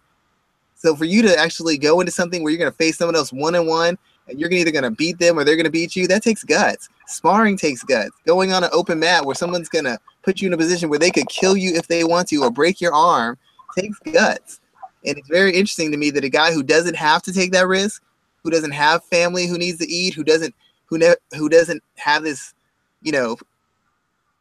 [0.76, 3.34] So for you to actually go into something where you're going to face someone else
[3.34, 5.96] one on one and you're either going to beat them or they're going to beat
[5.96, 6.90] you, that takes guts.
[7.08, 8.16] Sparring takes guts.
[8.26, 11.12] Going on an open mat where someone's to put you in a position where they
[11.12, 13.38] could kill you if they want to or break your arm
[13.78, 14.60] takes guts.
[15.06, 17.68] And it's very interesting to me that a guy who doesn't have to take that
[17.68, 18.02] risk,
[18.44, 20.54] who doesn't have family who needs to eat, who doesn't
[20.86, 22.54] who ne- who doesn't have this,
[23.02, 23.38] you know,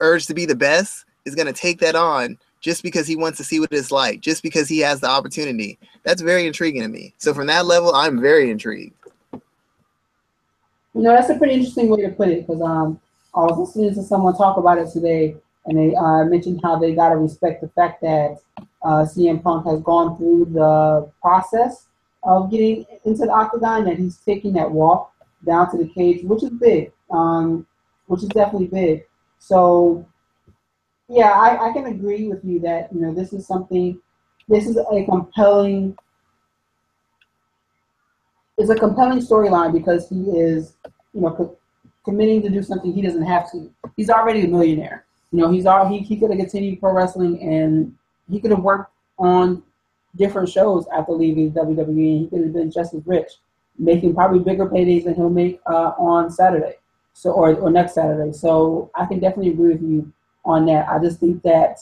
[0.00, 3.36] urge to be the best is going to take that on just because he wants
[3.38, 5.78] to see what it's like, just because he has the opportunity.
[6.02, 7.14] That's very intriguing to me.
[7.18, 8.94] So from that level, I'm very intrigued.
[10.94, 13.00] You know, that's a pretty interesting way to put it because um,
[13.34, 15.34] I was listening to someone talk about it today,
[15.66, 18.36] and they uh, mentioned how they got to respect the fact that
[18.82, 21.86] uh, CM Punk has gone through the process
[22.22, 25.12] of getting into the octagon, that he's taking that walk
[25.44, 27.66] down to the cage, which is big, um,
[28.06, 29.04] which is definitely big.
[29.38, 30.06] So
[31.08, 34.00] yeah, I, I can agree with you that you know this is something,
[34.48, 35.96] this is a compelling,
[38.56, 40.74] it's a compelling storyline because he is,
[41.12, 41.56] you know, co-
[42.04, 43.70] committing to do something he doesn't have to.
[43.96, 45.04] He's already a millionaire.
[45.32, 47.94] You know, he's all he, he could have continued pro wrestling and
[48.30, 49.62] he could have worked on
[50.16, 52.20] different shows after leaving WWE.
[52.20, 53.32] He could have been just as rich,
[53.78, 56.74] making probably bigger paydays than he'll make uh, on Saturday,
[57.14, 58.32] so or, or next Saturday.
[58.32, 60.12] So I can definitely agree with you
[60.44, 60.88] on that.
[60.88, 61.78] I just think that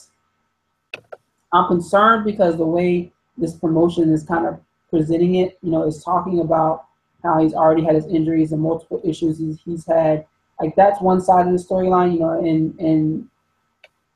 [1.51, 4.59] I'm concerned because the way this promotion is kind of
[4.93, 6.85] presenting it, you know, is talking about
[7.23, 10.27] how he's already had his injuries and multiple issues he's, he's had.
[10.61, 13.27] Like that's one side of the storyline, you know, and and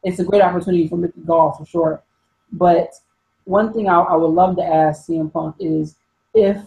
[0.03, 2.03] it's a great opportunity for Mickey Gall for sure.
[2.51, 2.93] But
[3.45, 5.95] one thing I, I would love to ask CM Punk is
[6.35, 6.57] if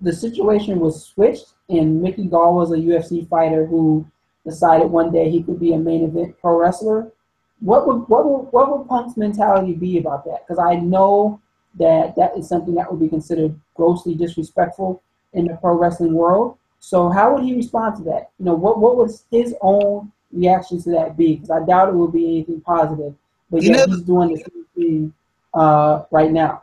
[0.00, 4.04] the situation was switched and Mickey Gall was a UFC fighter who
[4.44, 7.12] decided one day he could be a main event pro wrestler,
[7.60, 10.44] what would what would what would Punk's mentality be about that?
[10.44, 11.40] Because I know
[11.78, 15.02] that that is something that would be considered grossly disrespectful
[15.32, 16.56] in the pro wrestling world.
[16.80, 18.30] So how would he respond to that?
[18.38, 21.36] You know, what what was his own reaction to that be?
[21.36, 23.14] Because I doubt it would be anything positive.
[23.50, 25.12] But yeah, he's doing the same thing
[25.54, 26.62] uh, right now.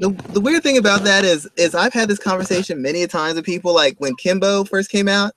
[0.00, 3.44] The, the weird thing about that is is I've had this conversation many times with
[3.44, 5.32] people like when Kimbo first came out,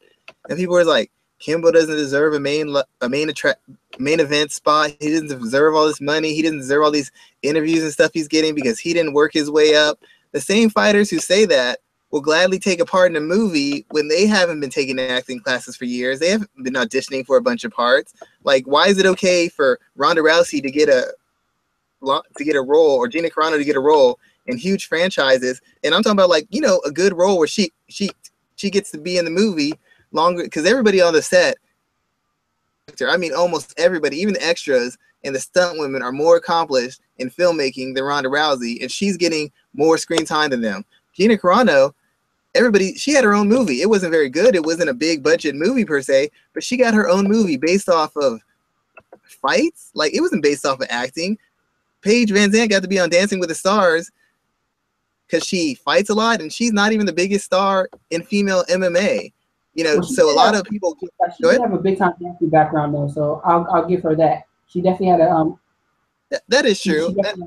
[0.49, 3.61] and people were like, Kimbo doesn't deserve a main a main attract
[3.99, 4.91] main event spot.
[4.99, 6.33] He doesn't deserve all this money.
[6.33, 7.11] He doesn't deserve all these
[7.41, 9.99] interviews and stuff he's getting because he didn't work his way up.
[10.31, 11.79] The same fighters who say that
[12.11, 15.75] will gladly take a part in a movie when they haven't been taking acting classes
[15.75, 16.19] for years.
[16.19, 18.13] They haven't been auditioning for a bunch of parts.
[18.43, 21.13] Like, why is it okay for Ronda Rousey to get a
[22.03, 25.61] to get a role or Gina Carano to get a role in huge franchises?
[25.83, 28.09] And I'm talking about like you know a good role where she she
[28.55, 29.73] she gets to be in the movie
[30.17, 31.57] longer because everybody on the set,
[33.07, 37.29] I mean, almost everybody, even the extras and the stunt women, are more accomplished in
[37.29, 40.83] filmmaking than Ronda Rousey, and she's getting more screen time than them.
[41.13, 41.93] Gina Carano,
[42.55, 43.81] everybody, she had her own movie.
[43.81, 44.55] It wasn't very good.
[44.55, 47.89] It wasn't a big budget movie per se, but she got her own movie based
[47.89, 48.39] off of
[49.23, 49.91] fights.
[49.93, 51.37] Like it wasn't based off of acting.
[52.01, 54.11] Paige VanZant got to be on Dancing with the Stars
[55.25, 59.33] because she fights a lot, and she's not even the biggest star in female MMA.
[59.77, 60.97] You know, well, so a lot of people.
[60.99, 64.47] She did have a big time dancing background though, so I'll I'll give her that.
[64.67, 65.59] She definitely had a um.
[66.31, 67.15] that, that is true.
[67.21, 67.37] That,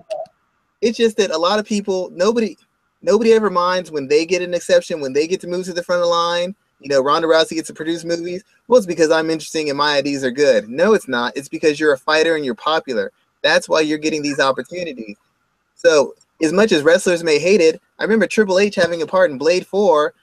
[0.80, 2.56] it's just that a lot of people, nobody,
[3.02, 5.82] nobody ever minds when they get an exception, when they get to move to the
[5.82, 6.54] front of the line.
[6.78, 8.44] You know, Ronda Rousey gets to produce movies.
[8.68, 10.68] Well, it's because I'm interesting and my ideas are good.
[10.68, 11.36] No, it's not.
[11.36, 13.12] It's because you're a fighter and you're popular.
[13.42, 15.16] That's why you're getting these opportunities.
[15.74, 19.30] So, as much as wrestlers may hate it, I remember Triple H having a part
[19.30, 20.14] in Blade 4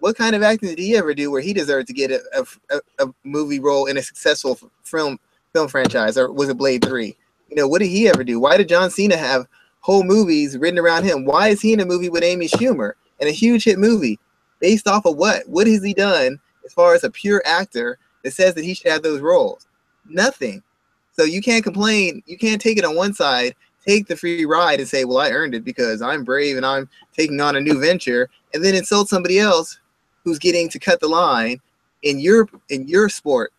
[0.00, 2.80] what kind of acting did he ever do where he deserved to get a, a,
[2.98, 5.18] a movie role in a successful film
[5.52, 7.16] film franchise, or was it Blade Three?
[7.48, 8.40] You know, what did he ever do?
[8.40, 9.46] Why did John Cena have
[9.80, 11.24] whole movies written around him?
[11.24, 14.18] Why is he in a movie with Amy Schumer and a huge hit movie
[14.60, 15.48] based off of what?
[15.48, 18.90] What has he done as far as a pure actor that says that he should
[18.90, 19.66] have those roles?
[20.08, 20.62] Nothing.
[21.12, 22.22] So you can't complain.
[22.26, 25.30] You can't take it on one side, take the free ride and say, "Well, I
[25.30, 29.08] earned it because I'm brave and I'm taking on a new venture," and then insult
[29.08, 29.80] somebody else
[30.24, 31.60] who's getting to cut the line
[32.02, 33.52] in your in your sport,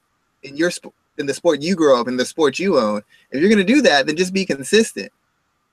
[0.43, 3.01] in your sport in the sport you grow up in, the sport you own.
[3.31, 5.11] If you're gonna do that, then just be consistent.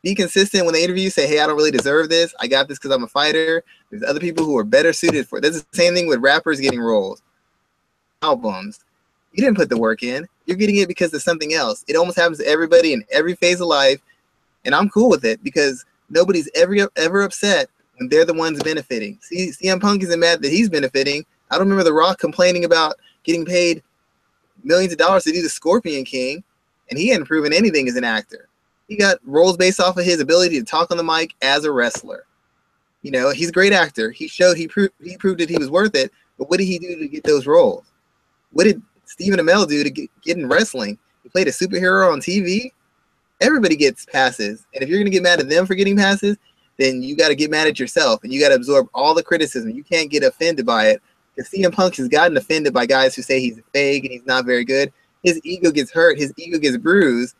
[0.02, 1.04] Be consistent when they interview.
[1.04, 2.32] You say, hey, I don't really deserve this.
[2.38, 3.64] I got this because I'm a fighter.
[3.90, 5.42] There's other people who are better suited for it.
[5.42, 7.20] That's the same thing with rappers getting roles,
[8.22, 8.80] albums.
[9.32, 10.26] You didn't put the work in.
[10.46, 11.84] You're getting it because of something else.
[11.88, 14.00] It almost happens to everybody in every phase of life,
[14.64, 17.68] and I'm cool with it because nobody's ever ever upset
[17.98, 19.18] when they're the ones benefiting.
[19.20, 21.24] See, CM Punk isn't mad that he's benefiting.
[21.50, 23.82] I don't remember The Rock complaining about getting paid
[24.62, 26.42] millions of dollars to do the Scorpion King,
[26.90, 28.48] and he hadn't proven anything as an actor.
[28.88, 31.72] He got roles based off of his ability to talk on the mic as a
[31.72, 32.24] wrestler.
[33.02, 34.10] You know, he's a great actor.
[34.10, 36.10] He showed he proved he proved that he was worth it.
[36.38, 37.84] But what did he do to get those roles?
[38.52, 40.98] What did Stephen Amell do to get, get in wrestling?
[41.22, 42.72] He played a superhero on TV.
[43.40, 46.36] Everybody gets passes, and if you're gonna get mad at them for getting passes,
[46.78, 49.22] then you got to get mad at yourself, and you got to absorb all the
[49.22, 49.70] criticism.
[49.70, 51.02] You can't get offended by it
[51.34, 54.44] because CM Punk has gotten offended by guys who say he's fake and he's not
[54.44, 54.92] very good.
[55.22, 57.34] His ego gets hurt, his ego gets bruised,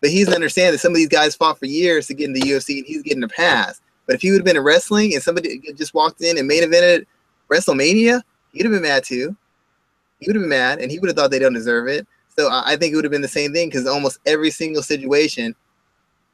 [0.00, 2.40] but he's understand that some of these guys fought for years to get in the
[2.40, 3.80] UFC and he's getting a pass.
[4.06, 6.62] But if he would have been in wrestling and somebody just walked in and main
[6.62, 7.04] evented
[7.50, 8.22] WrestleMania,
[8.52, 9.36] he'd have been mad too.
[10.20, 12.06] He would have been mad and he would have thought they don't deserve it.
[12.36, 15.54] So I think it would have been the same thing because almost every single situation,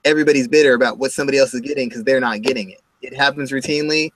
[0.05, 2.81] everybody's bitter about what somebody else is getting because they're not getting it.
[3.03, 4.11] It happens routinely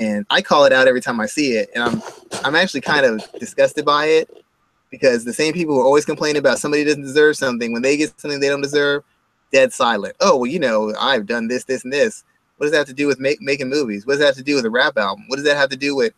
[0.00, 2.02] and I call it out every time I see it, and I'm
[2.44, 4.44] I'm actually kind of disgusted by it
[4.90, 8.18] because the same people who always complain about somebody doesn't deserve something when they get
[8.20, 9.02] something they don't deserve,
[9.52, 10.16] dead silent.
[10.20, 12.24] Oh well, you know I've done this, this, and this.
[12.56, 14.06] What does that have to do with make, making movies?
[14.06, 15.24] What does that have to do with a rap album?
[15.26, 16.14] What does that have to do with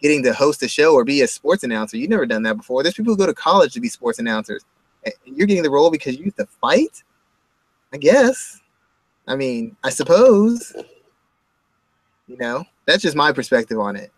[0.00, 1.96] getting to host a show or be a sports announcer?
[1.96, 2.82] You've never done that before.
[2.82, 4.64] There's people who go to college to be sports announcers.
[5.04, 7.04] And you're getting the role because you used to fight.
[7.92, 8.60] I guess.
[9.26, 10.74] I mean, I suppose.
[12.26, 14.10] You know, that's just my perspective on it.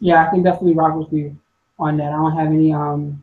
[0.00, 1.36] Yeah, I can definitely rock with you
[1.78, 2.12] on that.
[2.12, 3.22] I don't have any um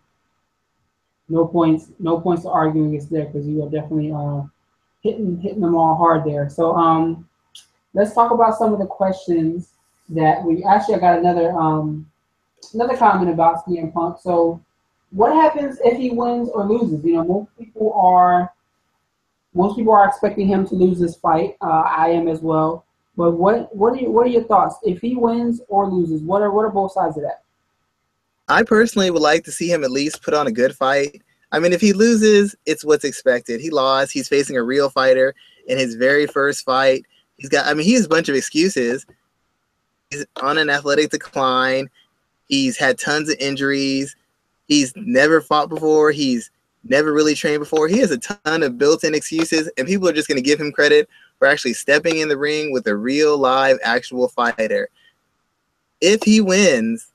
[1.27, 4.41] no points no points to argue against there because you are definitely uh
[5.01, 6.49] hitting hitting them all hard there.
[6.49, 7.27] So um
[7.93, 9.73] let's talk about some of the questions
[10.09, 12.09] that we actually I got another um
[12.73, 14.17] another comment about CM Punk.
[14.21, 14.63] So
[15.11, 17.03] what happens if he wins or loses?
[17.03, 18.51] You know, most people are
[19.53, 21.55] most people are expecting him to lose this fight.
[21.61, 22.85] Uh, I am as well.
[23.17, 26.21] But what what are you, what are your thoughts if he wins or loses?
[26.21, 27.43] What are what are both sides of that?
[28.47, 31.21] I personally would like to see him at least put on a good fight.
[31.51, 33.59] I mean, if he loses, it's what's expected.
[33.59, 34.11] He lost.
[34.11, 35.35] He's facing a real fighter
[35.67, 37.05] in his very first fight.
[37.37, 37.65] He's got.
[37.65, 39.05] I mean, he has a bunch of excuses.
[40.09, 41.89] He's on an athletic decline.
[42.47, 44.15] He's had tons of injuries.
[44.67, 46.11] He's never fought before.
[46.11, 46.51] He's
[46.83, 47.87] never really trained before.
[47.87, 50.71] He has a ton of built-in excuses, and people are just going to give him
[50.71, 54.89] credit for actually stepping in the ring with a real live actual fighter.
[56.01, 57.11] If he wins,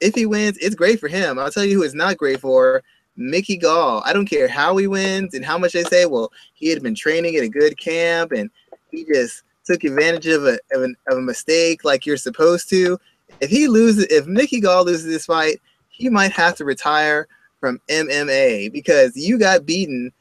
[0.00, 1.38] if he wins, it's great for him.
[1.38, 2.82] I'll tell you who it's not great for.
[3.16, 4.00] Mickey Gall.
[4.04, 6.94] I don't care how he wins and how much they say, well, he had been
[6.94, 8.48] training at a good camp and
[8.92, 12.98] he just took advantage of a, of, an, of a mistake like you're supposed to.
[13.40, 17.26] If he loses, if Mickey Gall loses this fight, he might have to retire
[17.60, 20.12] from MMA because you got beaten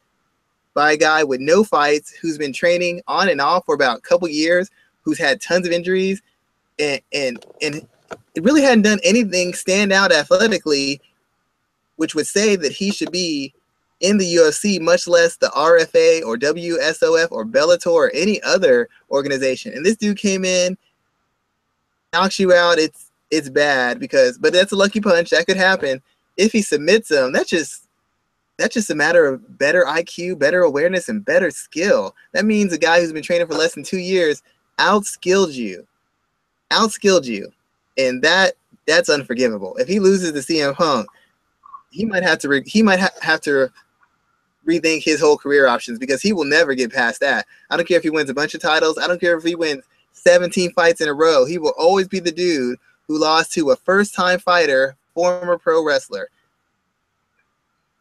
[0.73, 4.01] by a guy with no fights who's been training on and off for about a
[4.01, 4.69] couple years,
[5.01, 6.21] who's had tons of injuries,
[6.79, 7.87] and and and
[8.35, 11.01] it really hadn't done anything stand out athletically,
[11.95, 13.53] which would say that he should be
[13.99, 19.73] in the UFC, much less the RFA or WSOF or Bellator or any other organization.
[19.73, 20.77] And this dude came in,
[22.13, 22.77] knocks you out.
[22.77, 26.01] It's it's bad because, but that's a lucky punch that could happen.
[26.37, 27.87] If he submits him, that's just
[28.57, 32.15] that's just a matter of better IQ, better awareness, and better skill.
[32.33, 34.41] That means a guy who's been training for less than two years
[34.79, 35.87] outskilled you,
[36.71, 37.51] outskilled you,
[37.97, 38.53] and that
[38.87, 39.75] that's unforgivable.
[39.77, 41.07] If he loses to CM Punk,
[41.91, 43.69] he might have to he might ha- have to
[44.67, 47.45] rethink his whole career options because he will never get past that.
[47.69, 48.97] I don't care if he wins a bunch of titles.
[48.97, 49.83] I don't care if he wins
[50.13, 51.45] 17 fights in a row.
[51.45, 52.77] He will always be the dude
[53.07, 56.29] who lost to a first-time fighter, former pro wrestler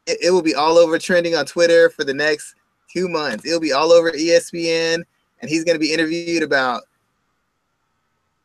[0.06, 2.54] it, it will be all over trending on Twitter for the next
[2.92, 3.44] two months.
[3.44, 5.02] It'll be all over ESPN,
[5.40, 6.82] and he's going to be interviewed about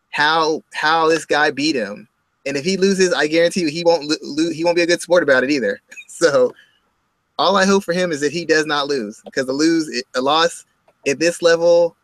[0.09, 2.07] how how this guy beat him.
[2.45, 5.01] And if he loses, I guarantee you he won't lo- he won't be a good
[5.01, 5.80] sport about it either.
[6.22, 6.53] So
[7.39, 10.22] all I hope for him is that he does not lose because a lose a
[10.22, 10.67] loss
[11.07, 11.95] at this level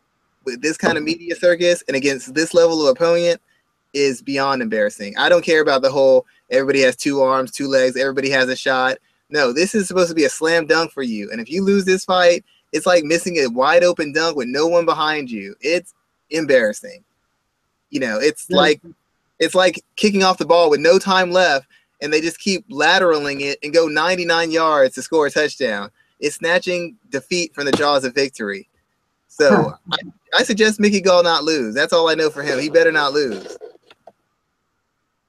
[0.43, 3.39] with this kind of media circus and against this level of opponent
[3.93, 5.17] is beyond embarrassing.
[5.17, 8.55] I don't care about the whole everybody has two arms, two legs, everybody has a
[8.55, 8.97] shot.
[9.29, 11.29] No, this is supposed to be a slam dunk for you.
[11.31, 14.67] And if you lose this fight, it's like missing a wide open dunk with no
[14.67, 15.55] one behind you.
[15.61, 15.93] It's
[16.29, 17.03] embarrassing.
[17.89, 18.57] You know, it's yeah.
[18.57, 18.81] like
[19.39, 21.67] it's like kicking off the ball with no time left
[22.01, 25.89] and they just keep lateraling it and go 99 yards to score a touchdown.
[26.19, 28.67] It's snatching defeat from the jaws of victory.
[29.27, 29.97] So I,
[30.39, 31.75] I, suggest Mickey Gall not lose.
[31.75, 32.59] That's all I know for him.
[32.59, 33.55] He better not lose.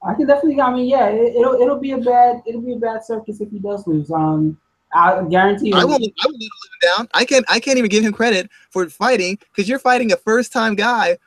[0.03, 0.61] I can definitely.
[0.61, 3.51] I mean, yeah, it, will it'll be a bad it'll be a bad circus if
[3.51, 4.11] he does lose.
[4.11, 4.57] Um,
[4.93, 5.73] I guarantee.
[5.73, 6.03] I won't.
[6.03, 7.07] I won't let down.
[7.13, 7.45] I can't.
[7.49, 11.17] I can't even give him credit for fighting because you're fighting a first time guy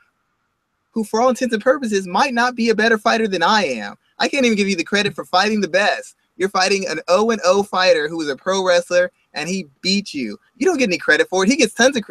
[0.91, 3.95] who, for all intents and purposes, might not be a better fighter than I am.
[4.19, 6.15] I can't even give you the credit for fighting the best.
[6.35, 10.13] You're fighting an 0 and 0 fighter who is a pro wrestler and he beat
[10.13, 10.39] you.
[10.57, 11.49] You don't get any credit for it.
[11.49, 12.03] He gets tons of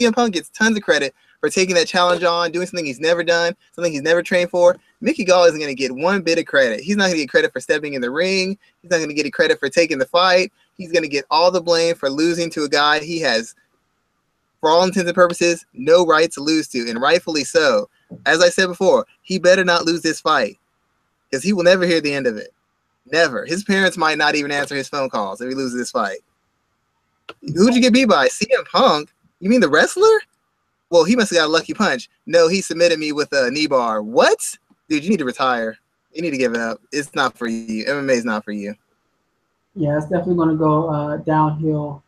[0.00, 3.22] CM Punk gets tons of credit for taking that challenge on, doing something he's never
[3.22, 4.76] done, something he's never trained for.
[5.04, 6.80] Mickey Gall isn't going to get one bit of credit.
[6.80, 8.56] He's not going to get credit for stepping in the ring.
[8.80, 10.50] He's not going to get credit for taking the fight.
[10.78, 13.54] He's going to get all the blame for losing to a guy he has,
[14.60, 17.90] for all intents and purposes, no right to lose to, and rightfully so.
[18.24, 20.58] As I said before, he better not lose this fight
[21.30, 22.54] because he will never hear the end of it.
[23.12, 23.44] Never.
[23.44, 26.20] His parents might not even answer his phone calls if he loses this fight.
[27.42, 28.28] Who'd you get beat by?
[28.28, 29.12] CM Punk?
[29.40, 30.22] You mean the wrestler?
[30.88, 32.08] Well, he must have got a lucky punch.
[32.24, 34.02] No, he submitted me with a knee bar.
[34.02, 34.56] What?
[34.88, 35.78] Dude, you need to retire.
[36.12, 36.80] You need to give it up.
[36.92, 37.84] It's not for you.
[37.84, 38.74] MMA is not for you.
[39.74, 42.02] Yeah, it's definitely going to go uh, downhill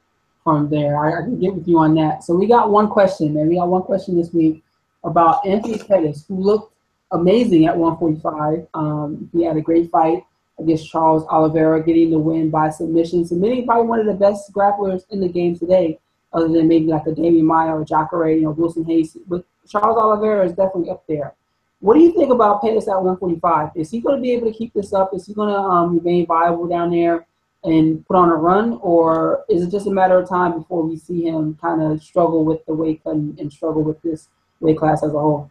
[0.44, 0.96] from there.
[0.96, 2.22] I, I, can get with you on that.
[2.22, 3.48] So we got one question, man.
[3.48, 4.62] We got one question this week
[5.02, 6.72] about Anthony Pettis, who looked
[7.10, 8.68] amazing at 145.
[8.74, 10.22] Um, he had a great fight
[10.58, 15.02] against Charles Oliveira, getting the win by submission, submitting probably one of the best grapplers
[15.10, 15.98] in the game today,
[16.32, 19.16] other than maybe like a Demian Maia or Jacare, you know, Wilson Reis.
[19.26, 21.34] But Charles Oliveira is definitely up there.
[21.80, 23.70] What do you think about Pettis at 145?
[23.74, 25.10] Is he going to be able to keep this up?
[25.12, 27.26] Is he going to um, remain viable down there
[27.64, 30.96] and put on a run, or is it just a matter of time before we
[30.96, 34.28] see him kind of struggle with the weight and, and struggle with this
[34.60, 35.50] weight class as a whole?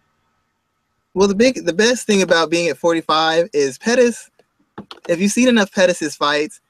[1.13, 4.29] Well, the big, the best thing about being at 45 is Pettis.
[5.07, 6.61] If you've seen enough Pettis's fights,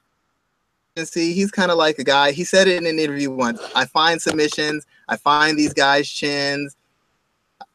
[0.96, 2.32] and see he's kind of like a guy.
[2.32, 3.60] He said it in an interview once.
[3.74, 4.86] I find submissions.
[5.08, 6.76] I find these guys' chins.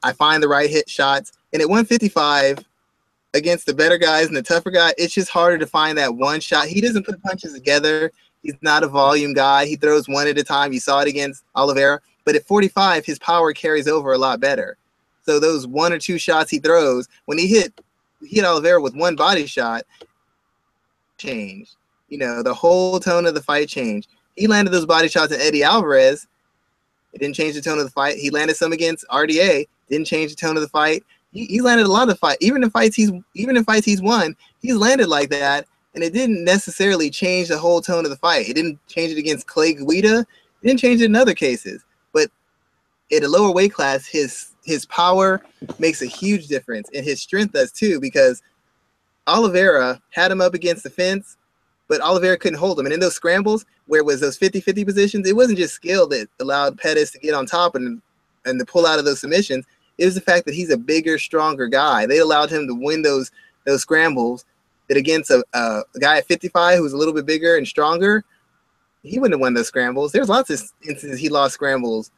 [0.04, 1.32] I find the right hit shots.
[1.54, 2.66] And at 155,
[3.34, 6.40] against the better guys and the tougher guy, it's just harder to find that one
[6.40, 6.68] shot.
[6.68, 8.12] He doesn't put punches together.
[8.44, 9.66] He's not a volume guy.
[9.66, 10.74] He throws one at a time.
[10.74, 12.02] You saw it against Oliveira.
[12.26, 14.78] But at 45, his power carries over a lot better.
[15.24, 17.80] So those one or two shots he throws, when he hit
[18.22, 19.84] he hit Oliveira with one body shot,
[21.18, 21.76] changed.
[22.10, 24.10] You know, the whole tone of the fight changed.
[24.36, 26.28] He landed those body shots at Eddie Alvarez.
[27.14, 28.18] It didn't change the tone of the fight.
[28.18, 29.68] He landed some against RDA.
[29.90, 31.04] Didn't change the tone of the fight.
[31.32, 32.38] He, he landed a lot of fights.
[32.42, 35.66] Even in fights he's even in fights he's won, he's landed like that,
[35.96, 38.50] and it didn't necessarily change the whole tone of the fight.
[38.50, 40.20] It didn't change it against Clay Guida.
[40.20, 41.84] It didn't change it in other cases.
[42.14, 42.30] But
[43.12, 45.42] at a lower weight class, his his power
[45.80, 48.00] makes a huge difference, and his strength does too.
[48.00, 48.42] Because
[49.28, 51.38] Oliveira had him up against the fence,
[51.88, 52.86] but Oliveira couldn't hold him.
[52.86, 56.28] And in those scrambles, where it was those 50-50 positions, it wasn't just skill that
[56.40, 58.02] allowed Pettis to get on top and
[58.46, 59.66] and to pull out of those submissions.
[60.02, 62.08] It was the fact that he's a bigger, stronger guy.
[62.08, 63.30] They allowed him to win those
[63.68, 64.46] those scrambles.
[64.88, 68.26] That against a, a guy at 55 who's a little bit bigger and stronger,
[69.04, 70.12] he wouldn't have won those scrambles.
[70.12, 72.10] There's lots of instances he lost scrambles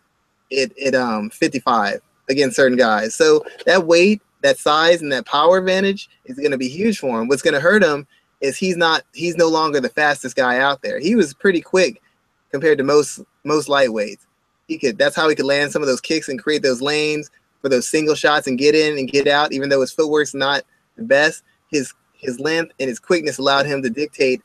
[0.58, 2.00] at, at um 55
[2.30, 3.14] against certain guys.
[3.16, 7.22] So that weight, that size, and that power advantage is going to be huge for
[7.22, 7.28] him.
[7.28, 8.08] What's going to hurt him
[8.40, 11.00] is he's not he's no longer the fastest guy out there.
[11.00, 12.02] He was pretty quick
[12.50, 14.26] compared to most most lightweights.
[14.70, 17.30] He could that's how he could land some of those kicks and create those lanes
[17.64, 19.54] for those single shots and get in and get out.
[19.54, 20.64] Even though his footwork's not
[20.98, 24.42] the best, his his length and his quickness allowed him to dictate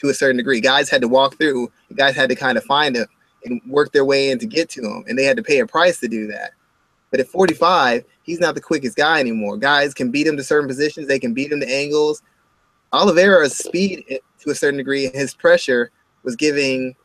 [0.00, 0.60] to a certain degree.
[0.60, 1.70] Guys had to walk through.
[1.94, 3.06] Guys had to kind of find him
[3.44, 5.66] and work their way in to get to him, and they had to pay a
[5.66, 6.50] price to do that.
[7.10, 9.56] But at 45, he's not the quickest guy anymore.
[9.56, 11.06] Guys can beat him to certain positions.
[11.06, 12.22] They can beat him to angles.
[12.92, 15.90] Oliveira's speed eh, to a certain degree, his pressure
[16.24, 16.96] was giving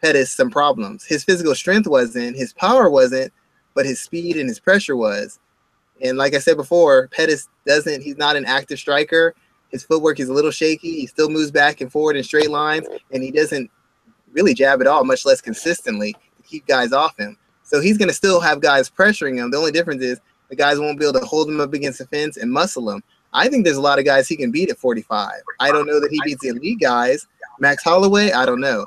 [0.00, 1.04] Pettis some problems.
[1.04, 3.32] His physical strength wasn't, his power wasn't,
[3.74, 5.38] but his speed and his pressure was.
[6.02, 9.34] And like I said before, Pettis doesn't, he's not an active striker.
[9.70, 11.00] His footwork is a little shaky.
[11.00, 13.70] He still moves back and forward in straight lines, and he doesn't
[14.32, 17.36] really jab at all, much less consistently to keep guys off him.
[17.62, 19.50] So he's going to still have guys pressuring him.
[19.50, 20.20] The only difference is
[20.50, 23.02] the guys won't be able to hold him up against the fence and muscle him.
[23.32, 25.32] I think there's a lot of guys he can beat at 45.
[25.58, 27.26] I don't know that he beats the elite guys.
[27.58, 28.86] Max Holloway, I don't know.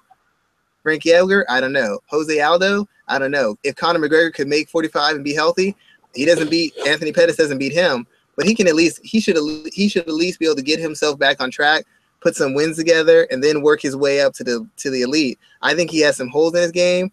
[0.84, 2.00] Frankie Edgar, I don't know.
[2.08, 3.58] Jose Aldo, I don't know.
[3.64, 5.76] If Conor McGregor could make 45 and be healthy,
[6.14, 9.38] he doesn't beat Anthony Pettis doesn't beat him, but he can at least he should
[9.72, 11.86] he should at least be able to get himself back on track,
[12.22, 15.40] put some wins together, and then work his way up to the to the elite.
[15.62, 17.12] I think he has some holes in his game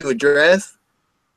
[0.00, 0.76] to address,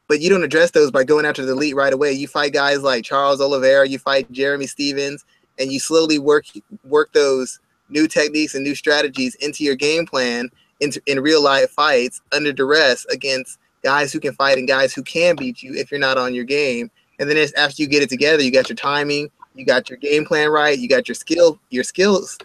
[0.07, 2.11] but you don't address those by going after the elite right away.
[2.11, 5.25] You fight guys like Charles Oliveira, you fight Jeremy Stephens,
[5.59, 6.45] and you slowly work
[6.83, 10.49] work those new techniques and new strategies into your game plan
[10.83, 15.01] in, in real life fights under duress against guys who can fight and guys who
[15.03, 16.91] can beat you if you're not on your game.
[17.19, 20.25] And then after you get it together, you got your timing, you got your game
[20.25, 22.37] plan right, you got your skill, your skills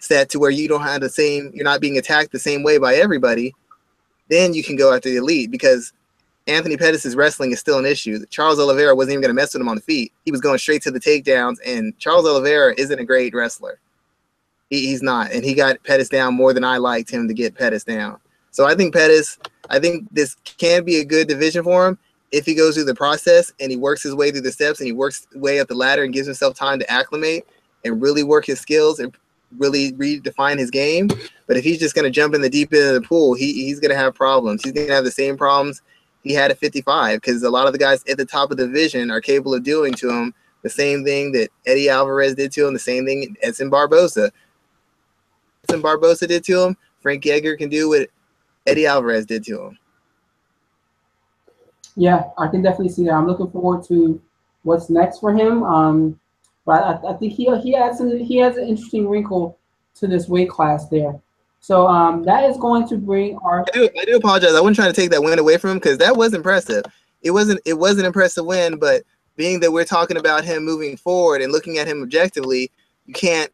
[0.00, 2.78] set to where you don't have the same, you're not being attacked the same way
[2.78, 3.54] by everybody.
[4.28, 5.92] Then you can go after the elite because
[6.46, 8.24] Anthony Pettis' wrestling is still an issue.
[8.26, 10.12] Charles Oliveira wasn't even going to mess with him on the feet.
[10.26, 13.78] He was going straight to the takedowns, and Charles Oliveira isn't a great wrestler.
[14.70, 17.54] He, he's not, and he got Pettis down more than I liked him to get
[17.54, 18.18] Pettis down.
[18.50, 19.38] So I think Pettis,
[19.70, 21.98] I think this can be a good division for him
[22.32, 24.86] if he goes through the process and he works his way through the steps and
[24.86, 27.46] he works way up the ladder and gives himself time to acclimate
[27.84, 29.14] and really work his skills and
[29.58, 31.08] really redefine his game.
[31.46, 33.52] But if he's just going to jump in the deep end of the pool, he,
[33.52, 34.62] he's going to have problems.
[34.64, 35.82] He's going to have the same problems
[36.24, 38.66] he had at 55 because a lot of the guys at the top of the
[38.66, 42.66] division are capable of doing to him the same thing that Eddie Alvarez did to
[42.66, 44.22] him, the same thing Edson Barboza.
[44.22, 44.32] Edson
[45.68, 46.76] Barboza did to him.
[47.00, 48.08] Frank Edgar can do what
[48.66, 49.78] Eddie Alvarez did to him.
[51.96, 53.12] Yeah, I can definitely see that.
[53.12, 54.20] I'm looking forward to
[54.62, 55.62] what's next for him.
[55.62, 56.18] Um,
[56.66, 59.58] but I, I, think he he has an, he has an interesting wrinkle
[59.96, 61.20] to this weight class there.
[61.60, 63.60] So um, that is going to bring our.
[63.62, 64.54] I do, I do apologize.
[64.54, 66.84] I wasn't trying to take that win away from him because that was impressive.
[67.22, 69.02] It wasn't it was an impressive win, but
[69.36, 72.70] being that we're talking about him moving forward and looking at him objectively,
[73.06, 73.50] you can't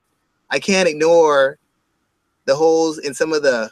[0.51, 1.59] I can't ignore
[2.51, 3.71] the holes in some of the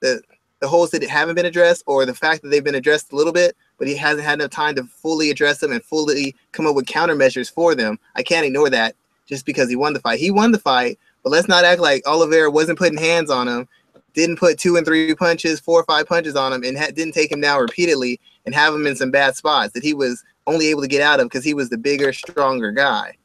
[0.00, 0.22] the
[0.60, 3.32] the holes that haven't been addressed or the fact that they've been addressed a little
[3.32, 6.74] bit, but he hasn't had enough time to fully address them and fully come up
[6.74, 7.98] with countermeasures for them.
[8.16, 8.94] I can't ignore that
[9.26, 10.18] just because he won the fight.
[10.18, 13.68] He won the fight, but let's not act like Oliveira wasn't putting hands on him,
[14.14, 17.14] didn't put two and three punches, four or five punches on him, and ha- didn't
[17.14, 20.68] take him down repeatedly and have him in some bad spots that he was only
[20.68, 23.16] able to get out of because he was the bigger, stronger guy.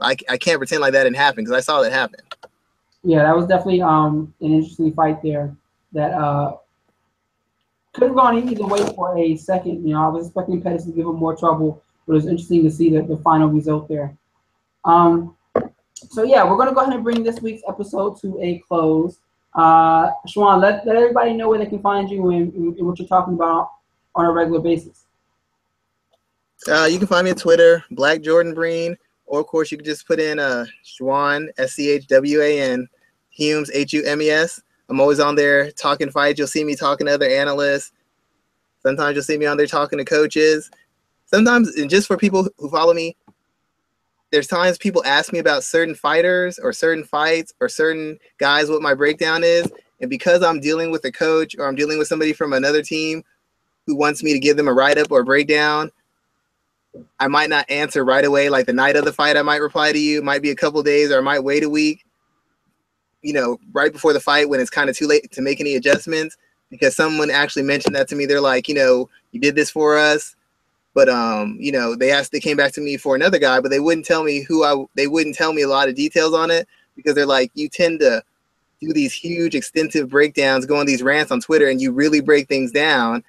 [0.00, 2.20] I, I can't pretend like that didn't happen because I saw that happen.
[3.02, 5.54] Yeah, that was definitely um, an interesting fight there
[5.92, 6.56] that uh,
[7.92, 9.86] could have gone either way for a second.
[9.86, 12.62] You know, I was expecting Pettis to give him more trouble, but it was interesting
[12.64, 14.16] to see the, the final result there.
[14.84, 15.36] Um,
[15.96, 19.18] so yeah, we're gonna go ahead and bring this week's episode to a close.
[19.54, 23.34] Uh, let, let everybody know where they can find you and, and what you're talking
[23.34, 23.70] about
[24.14, 25.06] on a regular basis.
[26.68, 28.96] Uh, you can find me on Twitter, Black Jordan Breen,
[29.30, 32.60] or of course you can just put in uh, Schwan, S C H W A
[32.60, 32.88] N,
[33.30, 34.60] Humes, H U M E S.
[34.88, 36.36] I'm always on there talking fights.
[36.36, 37.92] You'll see me talking to other analysts.
[38.82, 40.68] Sometimes you'll see me on there talking to coaches.
[41.26, 43.16] Sometimes, and just for people who follow me,
[44.32, 48.82] there's times people ask me about certain fighters or certain fights or certain guys what
[48.82, 49.70] my breakdown is.
[50.00, 53.22] And because I'm dealing with a coach or I'm dealing with somebody from another team
[53.86, 55.92] who wants me to give them a write up or a breakdown,
[57.18, 58.48] I might not answer right away.
[58.48, 60.18] Like the night of the fight, I might reply to you.
[60.18, 62.04] It might be a couple days or I might wait a week
[63.22, 65.74] you know, right before the fight when it's kind of too late to make any
[65.74, 66.36] adjustments
[66.70, 68.26] because someone actually mentioned that to me.
[68.26, 70.36] They're like, you know, you did this for us,
[70.94, 73.70] but um, you know, they asked, they came back to me for another guy, but
[73.70, 74.84] they wouldn't tell me who I.
[74.94, 78.00] They wouldn't tell me a lot of details on it because they're like, you tend
[78.00, 78.22] to
[78.80, 82.48] do these huge, extensive breakdowns, go on these rants on Twitter, and you really break
[82.48, 83.22] things down.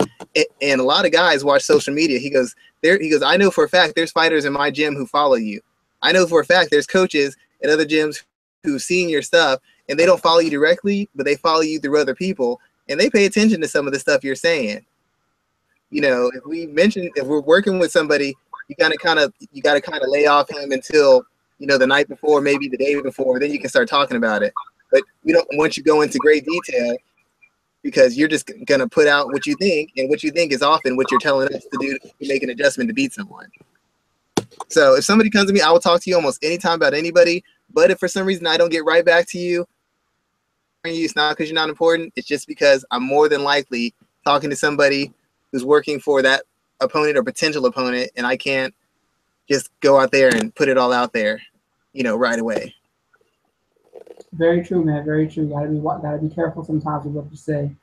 [0.61, 2.19] And a lot of guys watch social media.
[2.19, 2.99] He goes, there.
[2.99, 5.61] He goes, I know for a fact there's fighters in my gym who follow you.
[6.01, 8.23] I know for a fact there's coaches at other gyms
[8.63, 9.59] who've seen your stuff
[9.89, 13.09] and they don't follow you directly, but they follow you through other people, and they
[13.09, 14.85] pay attention to some of the stuff you're saying.
[15.89, 18.33] You know, if we mention if we're working with somebody,
[18.69, 21.23] you gotta kind of you gotta kind of lay off him until
[21.59, 24.43] you know the night before, maybe the day before, then you can start talking about
[24.43, 24.53] it.
[24.91, 26.95] But we don't want you go into great detail
[27.83, 30.95] because you're just gonna put out what you think, and what you think is often
[30.95, 33.47] what you're telling us to do to make an adjustment to beat someone.
[34.67, 37.43] So if somebody comes to me, I will talk to you almost anytime about anybody.
[37.73, 39.65] But if for some reason I don't get right back to you.
[40.83, 42.11] It's not because you're not important.
[42.15, 43.93] It's just because I'm more than likely
[44.25, 45.13] talking to somebody
[45.51, 46.43] who's working for that
[46.79, 48.73] opponent or potential opponent, and I can't
[49.47, 51.39] just go out there and put it all out there,
[51.93, 52.73] you know, right away.
[54.33, 55.03] Very true, man.
[55.03, 55.47] Very true.
[55.49, 57.75] Gotta be gotta be careful sometimes with what you say.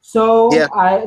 [0.00, 0.66] So yeah.
[0.74, 1.06] I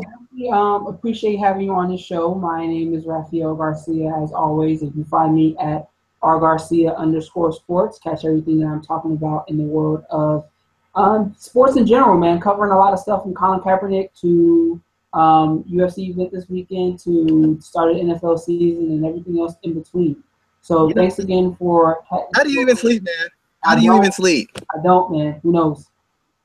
[0.52, 2.34] um, appreciate having you on the show.
[2.34, 4.14] My name is Rafael Garcia.
[4.24, 5.90] As always, if you find me at
[6.22, 10.48] R Garcia underscore sports, catch everything that I'm talking about in the world of
[10.96, 12.40] um, sports in general, man.
[12.40, 14.82] Covering a lot of stuff from Colin Kaepernick to
[15.14, 20.24] um, UFC event this weekend to start an NFL season and everything else in between.
[20.62, 22.04] So you thanks know, again for.
[22.10, 23.30] How do you even sleep, man?
[23.66, 24.52] How do you even sleep?
[24.78, 25.40] I don't, man.
[25.42, 25.90] Who knows?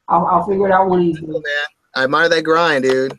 [0.09, 1.29] I'll, I'll figure it out one of these days.
[1.29, 3.19] Man, I admire that grind, dude.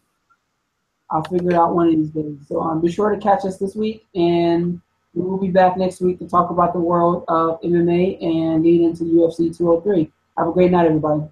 [1.12, 2.38] I'll figure it out one of these days.
[2.48, 4.82] So um, be sure to catch us this week, and
[5.14, 8.82] we will be back next week to talk about the world of MMA and lead
[8.82, 10.12] into UFC 203.
[10.38, 11.24] Have a great night, everybody.